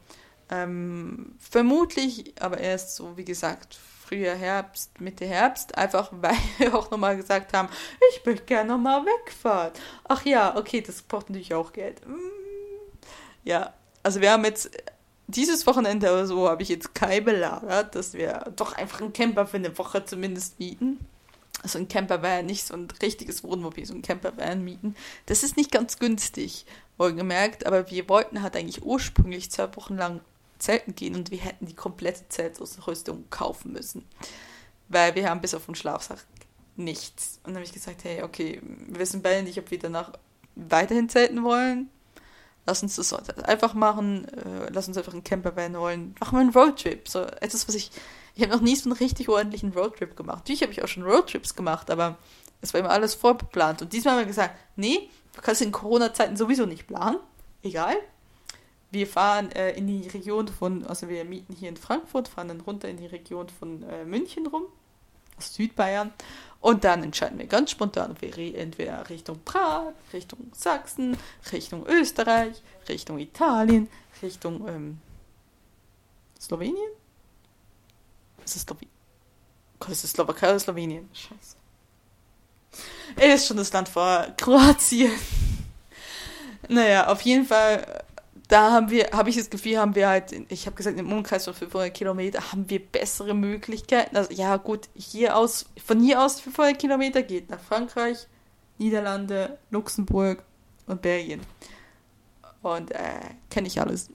[0.49, 3.77] Ähm, vermutlich, aber erst so, wie gesagt,
[4.07, 7.69] früher Herbst, Mitte Herbst, einfach weil wir auch nochmal gesagt haben,
[8.11, 9.73] ich möchte gerne nochmal wegfahren.
[10.07, 12.05] Ach ja, okay, das braucht natürlich auch Geld.
[12.07, 12.15] Mm.
[13.43, 14.69] Ja, also wir haben jetzt
[15.27, 19.45] dieses Wochenende oder so habe ich jetzt Kai belagert, dass wir doch einfach einen Camper
[19.45, 20.99] für eine Woche zumindest mieten.
[21.63, 24.95] Also ein Campervan, nicht so ein richtiges Wohnmobil, so ein Campervan mieten.
[25.25, 26.65] Das ist nicht ganz günstig,
[26.97, 30.21] wohlgemerkt, aber wir wollten halt eigentlich ursprünglich zwei Wochen lang
[30.59, 34.05] Zelten gehen und wir hätten die komplette Zeltausrüstung kaufen müssen.
[34.89, 36.25] Weil wir haben bis auf den Schlafsack
[36.75, 37.39] nichts.
[37.43, 40.13] Und dann habe ich gesagt, hey, okay, wir wissen beide nicht, ob wir danach
[40.55, 41.89] weiterhin zelten wollen.
[42.65, 44.27] Lass uns das einfach machen.
[44.27, 46.15] Äh, lass uns einfach einen Campervan holen.
[46.19, 47.07] Machen wir einen Roadtrip.
[47.07, 47.91] So etwas, was ich.
[48.35, 50.39] Ich habe noch nie so einen richtig ordentlichen Roadtrip gemacht.
[50.39, 52.17] Natürlich habe ich auch schon Roadtrips gemacht, aber
[52.61, 53.81] es war immer alles vorgeplant.
[53.81, 57.17] Und diesmal haben wir gesagt, nee, du kannst in Corona-Zeiten sowieso nicht planen.
[57.63, 57.95] Egal,
[58.91, 62.61] wir fahren äh, in die Region von, also wir mieten hier in Frankfurt, fahren dann
[62.61, 64.63] runter in die Region von äh, München rum,
[65.37, 66.13] aus Südbayern.
[66.59, 71.17] Und dann entscheiden wir ganz spontan, ob wir entweder Richtung Prag, Richtung Sachsen,
[71.51, 73.89] Richtung Österreich, Richtung Italien,
[74.21, 74.97] Richtung ähm,
[76.39, 76.91] Slowenien?
[78.43, 78.91] Ist es Slowenien?
[79.89, 81.09] Ist es Slowakei oder Slowenien?
[81.13, 81.55] Scheiße.
[83.15, 85.11] Er ist schon das Land vor Kroatien.
[86.67, 88.03] naja, auf jeden Fall
[88.47, 91.45] da haben wir, habe ich das Gefühl, haben wir halt, ich habe gesagt, im Umkreis
[91.45, 94.15] von 500 Kilometer haben wir bessere Möglichkeiten.
[94.15, 98.27] Also, ja, gut, hier aus, von hier aus 500 Kilometer geht nach Frankreich,
[98.77, 100.43] Niederlande, Luxemburg
[100.85, 101.41] und Belgien.
[102.61, 103.19] Und äh,
[103.49, 104.09] kenne ich alles.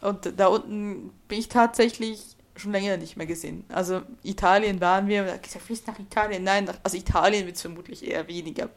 [0.00, 3.64] Und da unten bin ich tatsächlich schon länger nicht mehr gesehen.
[3.68, 6.44] Also Italien waren wir, da gesagt, ist nach Italien?
[6.44, 8.70] Nein, also Italien wird es vermutlich eher weniger.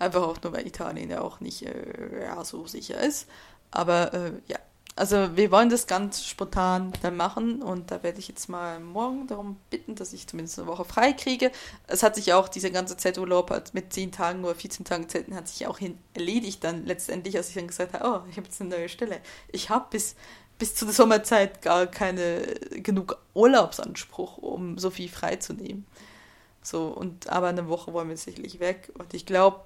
[0.00, 3.28] Einfach auch nur, weil Italien ja auch nicht äh, ja, so sicher ist.
[3.70, 4.58] Aber äh, ja,
[4.96, 9.26] also wir wollen das ganz spontan dann machen und da werde ich jetzt mal morgen
[9.28, 11.52] darum bitten, dass ich zumindest eine Woche frei kriege.
[11.86, 15.48] Es hat sich auch diese ganze Zeiturlaub mit 10 Tagen oder 14 Tagen Zeiten hat
[15.48, 15.78] sich auch
[16.14, 19.20] erledigt dann letztendlich, als ich dann gesagt habe, oh, ich habe jetzt eine neue Stelle.
[19.52, 20.16] Ich habe bis
[20.58, 22.42] bis zur Sommerzeit gar keine
[22.82, 25.86] genug Urlaubsanspruch, um so viel frei zu nehmen.
[26.62, 28.92] So, und aber eine Woche wollen wir sicherlich weg.
[28.98, 29.62] Und ich glaube,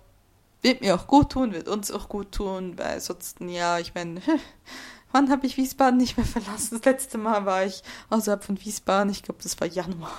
[0.65, 4.21] wird mir auch gut tun, wird uns auch gut tun, weil sonst, ja, ich meine,
[5.13, 6.79] wann habe ich Wiesbaden nicht mehr verlassen?
[6.79, 10.19] Das letzte Mal war ich außerhalb von Wiesbaden, ich glaube, das war Januar.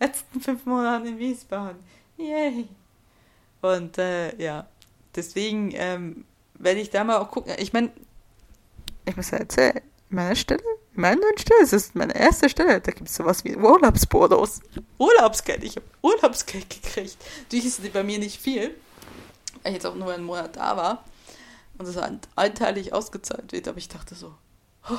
[0.00, 1.78] Letzten fünf Monate in Wiesbaden.
[2.16, 2.68] Yay.
[3.60, 4.66] Und äh, ja,
[5.14, 6.24] deswegen ähm,
[6.54, 7.52] werde ich da mal auch gucken.
[7.58, 7.90] Ich meine,
[9.04, 10.62] ich muss ja erzählen, meine Stelle
[11.36, 12.80] Stelle, es ist meine erste Stelle.
[12.80, 14.60] Da gibt es sowas wie Urlaubsbonus.
[14.98, 15.64] Urlaubsgeld.
[15.64, 17.16] Ich habe Urlaubsgeld gekriegt.
[17.42, 18.74] Natürlich ist es bei mir nicht viel,
[19.62, 21.04] weil ich jetzt auch nur einen Monat da war
[21.78, 21.96] und es
[22.36, 23.68] einteilig ausgezahlt wird.
[23.68, 24.34] Aber ich dachte so,
[24.90, 24.98] oh,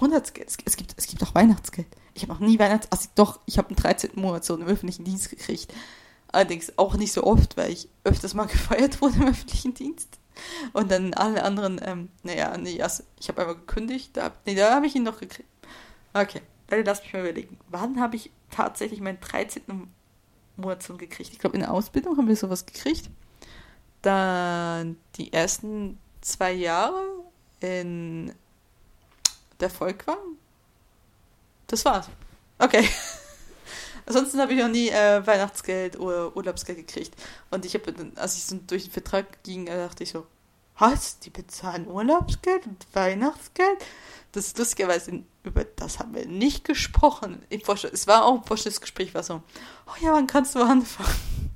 [0.00, 0.48] Monatsgeld.
[0.48, 1.88] Es, es, gibt, es gibt auch Weihnachtsgeld.
[2.14, 2.86] Ich habe noch nie Weihnachts...
[2.90, 4.10] Also doch, ich habe einen 13.
[4.14, 5.72] Monat so einen öffentlichen Dienst gekriegt.
[6.28, 10.18] Allerdings auch nicht so oft, weil ich öfters mal gefeiert wurde im öffentlichen Dienst.
[10.72, 14.16] Und dann alle anderen, ähm, naja, nee, also ich habe einfach gekündigt.
[14.16, 15.48] Da, nee, da habe ich ihn noch gekriegt.
[16.14, 17.58] Okay, dann lass mich mal überlegen.
[17.68, 19.62] Wann habe ich tatsächlich meinen 13.
[20.56, 21.30] Monat gekriegt?
[21.32, 23.10] Ich glaube, in der Ausbildung haben wir sowas gekriegt.
[24.02, 27.02] Dann die ersten zwei Jahre
[27.60, 28.32] in
[29.60, 30.18] der Volkwang.
[31.66, 32.08] Das war's.
[32.58, 32.88] Okay.
[34.06, 37.14] Ansonsten habe ich noch nie äh, Weihnachtsgeld oder Urlaubsgeld gekriegt.
[37.50, 40.26] Und ich habe, als ich so durch den Vertrag ging, äh, dachte ich so,
[40.78, 41.18] was?
[41.20, 43.78] Die bezahlen Urlaubsgeld und Weihnachtsgeld?
[44.32, 47.42] Das ist lustigerweise, über das haben wir nicht gesprochen.
[47.50, 49.42] es war auch ein Vorstellungsgespräch, war so,
[49.86, 51.52] oh ja, wann kannst du anfangen?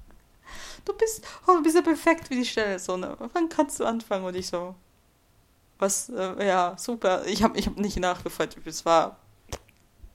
[0.85, 2.79] Du bist, oh, du bist ja perfekt für die Stelle.
[2.79, 3.17] So, ne?
[3.33, 4.25] Wann kannst du anfangen?
[4.25, 4.77] Und ich so,
[5.79, 7.27] was, äh, ja, super.
[7.27, 8.57] Ich habe ich hab nicht nachgefragt.
[8.65, 9.19] Es war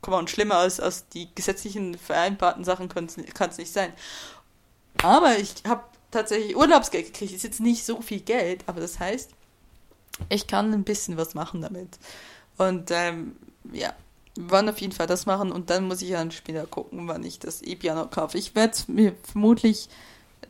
[0.10, 3.94] mal, und schlimmer als, als die gesetzlichen vereinbarten Sachen kann es nicht sein.
[5.04, 7.34] Aber ich habe tatsächlich Urlaubsgeld gekriegt.
[7.34, 9.32] Ist jetzt nicht so viel Geld, aber das heißt,
[10.30, 11.98] ich kann ein bisschen was machen damit.
[12.58, 13.36] Und ähm,
[13.72, 13.94] ja,
[14.40, 17.40] wollen auf jeden Fall das machen und dann muss ich dann später gucken, wann ich
[17.40, 18.38] das E-Piano kaufe.
[18.38, 19.90] Ich werde mir vermutlich,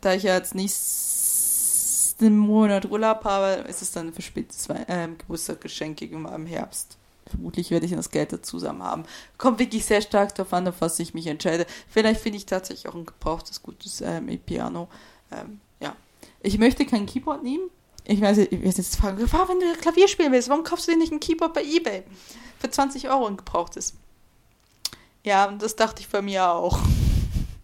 [0.01, 6.05] da ich ja jetzt nächsten Monat Urlaub habe, ist es dann für spätes äh, Geburtstagsgeschenke
[6.05, 6.97] im Herbst.
[7.31, 9.03] Vermutlich werde ich das Geld dazu zusammen haben.
[9.37, 11.65] Kommt wirklich sehr stark darauf an, auf was ich mich entscheide.
[11.89, 14.89] Vielleicht finde ich tatsächlich auch ein gebrauchtes, gutes ähm, E-Piano.
[15.31, 15.95] Ähm, ja.
[16.41, 17.69] Ich möchte kein Keyboard nehmen.
[18.03, 20.97] Ich weiß, ich werde jetzt fragen, wenn du Klavier spielen willst, warum kaufst du dir
[20.97, 22.03] nicht ein Keyboard bei Ebay?
[22.59, 23.93] Für 20 Euro ein gebrauchtes.
[25.23, 26.79] Ja, das dachte ich bei mir auch.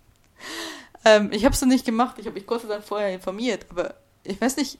[1.05, 2.17] ähm, ich habe es noch nicht gemacht.
[2.19, 3.65] Ich habe mich sei Dank vorher informiert.
[3.69, 4.79] Aber ich weiß nicht,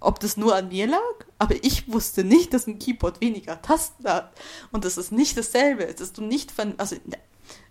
[0.00, 0.98] ob das nur an mir lag,
[1.42, 4.32] aber ich wusste nicht, dass ein Keyboard weniger Tasten hat.
[4.70, 5.92] Und das ist nicht dasselbe.
[5.92, 6.78] Dass du nicht von.
[6.78, 7.18] Also, ne,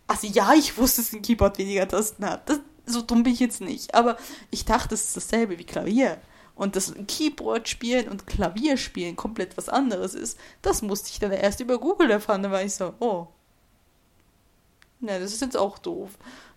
[0.07, 2.49] also ja, ich wusste, dass ein Keyboard weniger Tasten hat.
[2.49, 3.95] Das, so dumm bin ich jetzt nicht.
[3.95, 4.17] Aber
[4.49, 6.19] ich dachte, es ist dasselbe wie Klavier.
[6.53, 11.31] Und dass Keyboard spielen und Klavier spielen komplett was anderes ist, das musste ich dann
[11.31, 12.43] erst über Google erfahren.
[12.43, 13.27] Da war ich so, oh.
[14.99, 16.09] Na, das ist jetzt auch doof.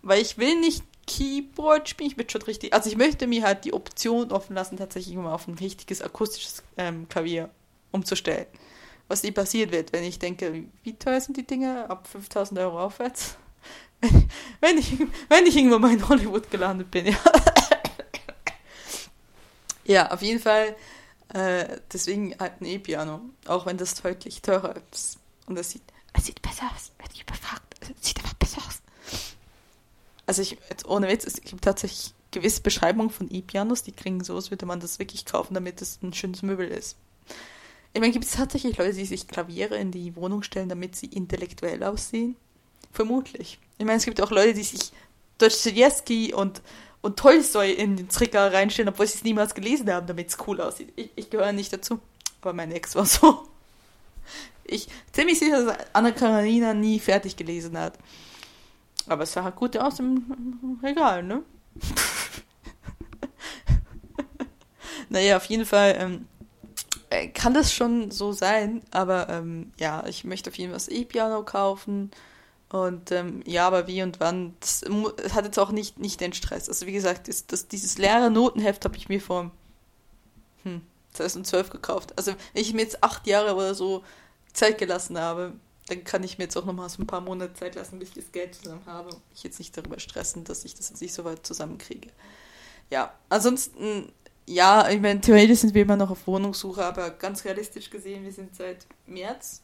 [0.02, 2.10] Weil ich will nicht Keyboard spielen.
[2.10, 2.72] Ich bin schon richtig.
[2.72, 6.62] Also ich möchte mir halt die Option offen lassen, tatsächlich mal auf ein richtiges akustisches
[6.76, 7.50] ähm, Klavier
[7.92, 8.46] umzustellen.
[9.08, 11.88] Was nie passiert wird, wenn ich denke, wie teuer sind die Dinge?
[11.90, 13.36] Ab 5000 Euro aufwärts?
[14.60, 14.98] wenn, ich,
[15.28, 17.16] wenn ich irgendwo mal in Hollywood gelandet bin, ja.
[19.84, 20.74] ja, auf jeden Fall.
[21.32, 23.20] Äh, deswegen halt ein E-Piano.
[23.46, 25.18] Auch wenn das deutlich teurer ist.
[25.46, 25.82] Und das sieht,
[26.12, 27.74] es sieht besser aus, wenn ich überfragt.
[27.80, 28.73] Es sieht einfach besser aus
[30.26, 34.34] also ich, jetzt ohne Witz, es gibt tatsächlich gewisse Beschreibungen von E-Pianos, die klingen so,
[34.34, 36.96] als würde man das wirklich kaufen, damit es ein schönes Möbel ist.
[37.92, 41.06] Ich meine, gibt es tatsächlich Leute, die sich Klaviere in die Wohnung stellen, damit sie
[41.06, 42.36] intellektuell aussehen?
[42.92, 43.58] Vermutlich.
[43.78, 44.92] Ich meine, es gibt auch Leute, die sich
[45.38, 46.60] Dostoevsky und,
[47.02, 50.60] und Tolstoi in den Trigger reinstellen, obwohl sie es niemals gelesen haben, damit es cool
[50.60, 50.92] aussieht.
[50.96, 52.00] Ich, ich gehöre nicht dazu.
[52.40, 53.46] Aber mein Ex war so.
[54.64, 57.98] Ich ziemlich sicher, dass Anna Karenina nie fertig gelesen hat.
[59.06, 61.42] Aber es sah gut aus im Regal, ne?
[65.08, 66.26] naja, auf jeden Fall ähm,
[67.10, 70.88] äh, kann das schon so sein, aber ähm, ja, ich möchte auf jeden Fall das
[70.88, 72.10] E-Piano kaufen.
[72.70, 74.84] Und ähm, ja, aber wie und wann, das,
[75.16, 76.68] das, hat jetzt auch nicht, nicht den Stress.
[76.68, 79.52] Also wie gesagt, das, das, dieses leere Notenheft habe ich mir vor
[80.64, 80.80] hm,
[81.12, 82.14] 2012 gekauft.
[82.16, 84.02] Also wenn ich mir jetzt acht Jahre oder so
[84.52, 85.52] Zeit gelassen habe,
[85.86, 88.10] dann kann ich mir jetzt auch noch mal so ein paar Monate Zeit lassen, bis
[88.10, 89.10] ich das Geld zusammen habe.
[89.30, 92.10] Mich jetzt nicht darüber stressen, dass ich das jetzt nicht so weit zusammenkriege.
[92.90, 94.10] Ja, ansonsten,
[94.46, 98.32] ja, ich meine, theoretisch sind wir immer noch auf Wohnungssuche, aber ganz realistisch gesehen, wir
[98.32, 99.62] sind seit März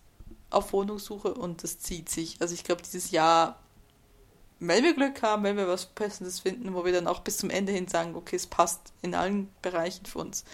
[0.50, 2.36] auf Wohnungssuche und das zieht sich.
[2.40, 3.58] Also ich glaube, dieses Jahr,
[4.58, 7.48] wenn wir Glück haben, wenn wir was Passendes finden, wo wir dann auch bis zum
[7.48, 10.44] Ende hin sagen, okay, es passt in allen Bereichen für uns,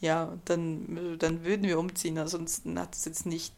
[0.00, 2.18] ja, dann, dann würden wir umziehen.
[2.18, 3.54] Ansonsten hat es jetzt nicht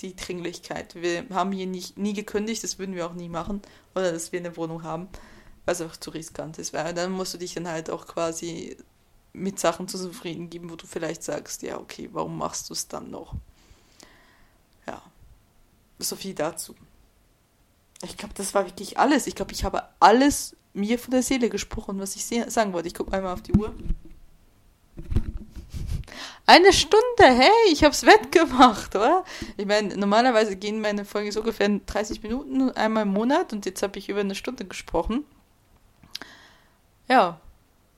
[0.00, 0.94] die Dringlichkeit.
[0.94, 3.62] Wir haben hier nicht, nie gekündigt, das würden wir auch nie machen.
[3.94, 5.08] Oder dass wir eine Wohnung haben,
[5.64, 6.72] es auch zu riskant ist.
[6.72, 8.76] Weil dann musst du dich dann halt auch quasi
[9.32, 12.88] mit Sachen zu zufrieden geben, wo du vielleicht sagst, ja, okay, warum machst du es
[12.88, 13.34] dann noch?
[14.86, 15.02] Ja.
[15.98, 16.74] So viel dazu.
[18.02, 19.26] Ich glaube, das war wirklich alles.
[19.26, 22.88] Ich glaube, ich habe alles mir von der Seele gesprochen, was ich sagen wollte.
[22.88, 23.74] Ich gucke einmal auf die Uhr.
[26.46, 29.24] Eine Stunde, hey, ich hab's wettgemacht, oder?
[29.56, 33.82] Ich meine, normalerweise gehen meine Folgen so ungefähr 30 Minuten einmal im Monat und jetzt
[33.82, 35.24] habe ich über eine Stunde gesprochen.
[37.08, 37.40] Ja.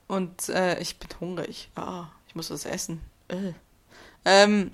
[0.07, 1.69] Und äh, ich bin hungrig.
[1.75, 3.01] Ah, ich muss was essen.
[3.27, 3.53] Äh.
[4.25, 4.71] Ähm,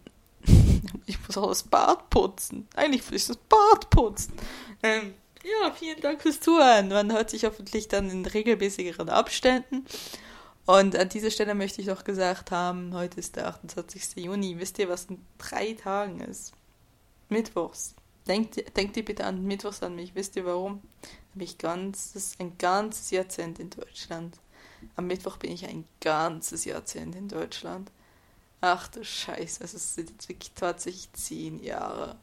[1.06, 2.68] ich muss auch das Bad putzen.
[2.76, 4.34] Eigentlich will ich das Bad putzen.
[4.82, 6.90] Ähm, ja, vielen Dank fürs Zuhören.
[6.90, 9.86] Man hört sich hoffentlich dann in regelmäßigeren Abständen.
[10.66, 14.16] Und an dieser Stelle möchte ich noch gesagt haben, heute ist der 28.
[14.16, 14.58] Juni.
[14.58, 16.54] Wisst ihr, was in drei Tagen ist?
[17.30, 17.94] Mittwochs.
[18.28, 20.16] Denkt, denkt ihr bitte an Mittwochs an mich.
[20.16, 20.82] Wisst ihr warum?
[21.36, 24.38] Ich ganzes, ein ganzes Jahrzehnt in Deutschland.
[24.96, 27.92] Am Mittwoch bin ich ein ganzes Jahrzehnt in Deutschland.
[28.62, 32.16] Ach du Scheiße, es sind jetzt wirklich tatsächlich zehn Jahre.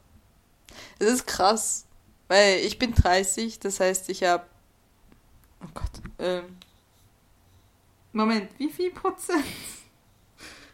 [0.99, 1.85] Es ist krass,
[2.27, 4.45] weil ich bin 30, das heißt, ich habe.
[5.63, 5.91] Oh Gott.
[6.19, 6.57] Ähm,
[8.13, 9.43] Moment, wie viel Prozent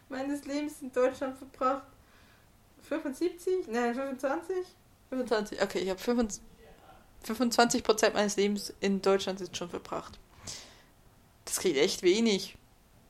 [0.10, 1.88] meines Lebens in Deutschland verbracht?
[2.84, 3.68] 75?
[3.68, 4.56] Nein, 25?
[5.10, 6.00] 25, okay, ich habe
[7.24, 10.20] 25 Prozent meines Lebens in Deutschland jetzt schon verbracht.
[11.46, 12.58] Das klingt echt wenig.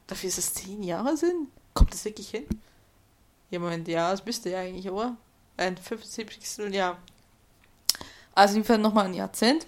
[0.07, 1.49] Dafür, dass es 10 Jahre sind?
[1.73, 2.45] Kommt das wirklich hin?
[3.49, 5.17] Ja, Moment, ja, es müsste ja eigentlich, oder?
[5.57, 6.73] Ein 75.
[6.73, 6.99] Jahr.
[8.33, 9.65] Also, in jeden Fall nochmal ein Jahrzehnt.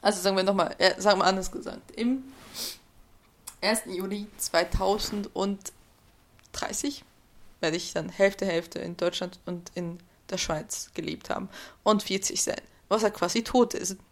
[0.00, 1.90] Also, sagen wir nochmal, äh, sagen wir anders gesagt.
[1.92, 2.24] Im
[3.64, 3.82] 1.
[3.86, 7.04] Juli 2030
[7.60, 9.98] werde ich dann Hälfte, Hälfte in Deutschland und in
[10.30, 11.48] der Schweiz gelebt haben
[11.82, 13.96] und 40 sein, was er quasi tot ist.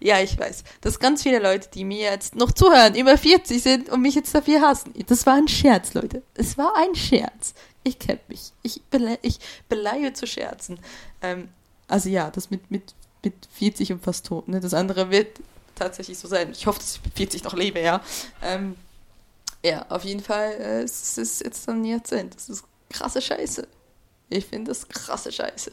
[0.00, 3.88] Ja, ich weiß, dass ganz viele Leute, die mir jetzt noch zuhören, über 40 sind
[3.88, 4.92] und mich jetzt dafür hassen.
[5.06, 6.22] Das war ein Scherz, Leute.
[6.34, 7.54] Es war ein Scherz.
[7.84, 8.52] Ich kenne mich.
[8.62, 10.80] Ich, bele ich beleihe zu scherzen.
[11.20, 11.48] Ähm,
[11.86, 14.48] also ja, das mit, mit, mit 40 und fast tot.
[14.48, 14.60] Ne?
[14.60, 15.38] Das andere wird
[15.82, 16.52] tatsächlich so sein.
[16.52, 18.00] Ich hoffe, dass ich mit 40 noch lebe, ja.
[18.42, 18.76] Ähm,
[19.64, 22.34] ja, auf jeden Fall, äh, es ist jetzt ein Jahrzehnt.
[22.34, 23.66] Das ist krasse Scheiße.
[24.28, 25.72] Ich finde das krasse Scheiße.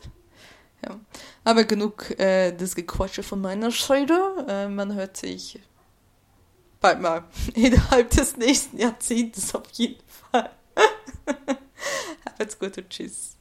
[0.85, 0.99] Ja.
[1.43, 4.45] Aber genug äh, des Gequatsche von meiner Seite.
[4.47, 5.59] Äh, man hört sich
[6.79, 10.49] bald mal innerhalb des nächsten Jahrzehntes auf jeden Fall.
[12.39, 13.35] Habt's gut und tschüss.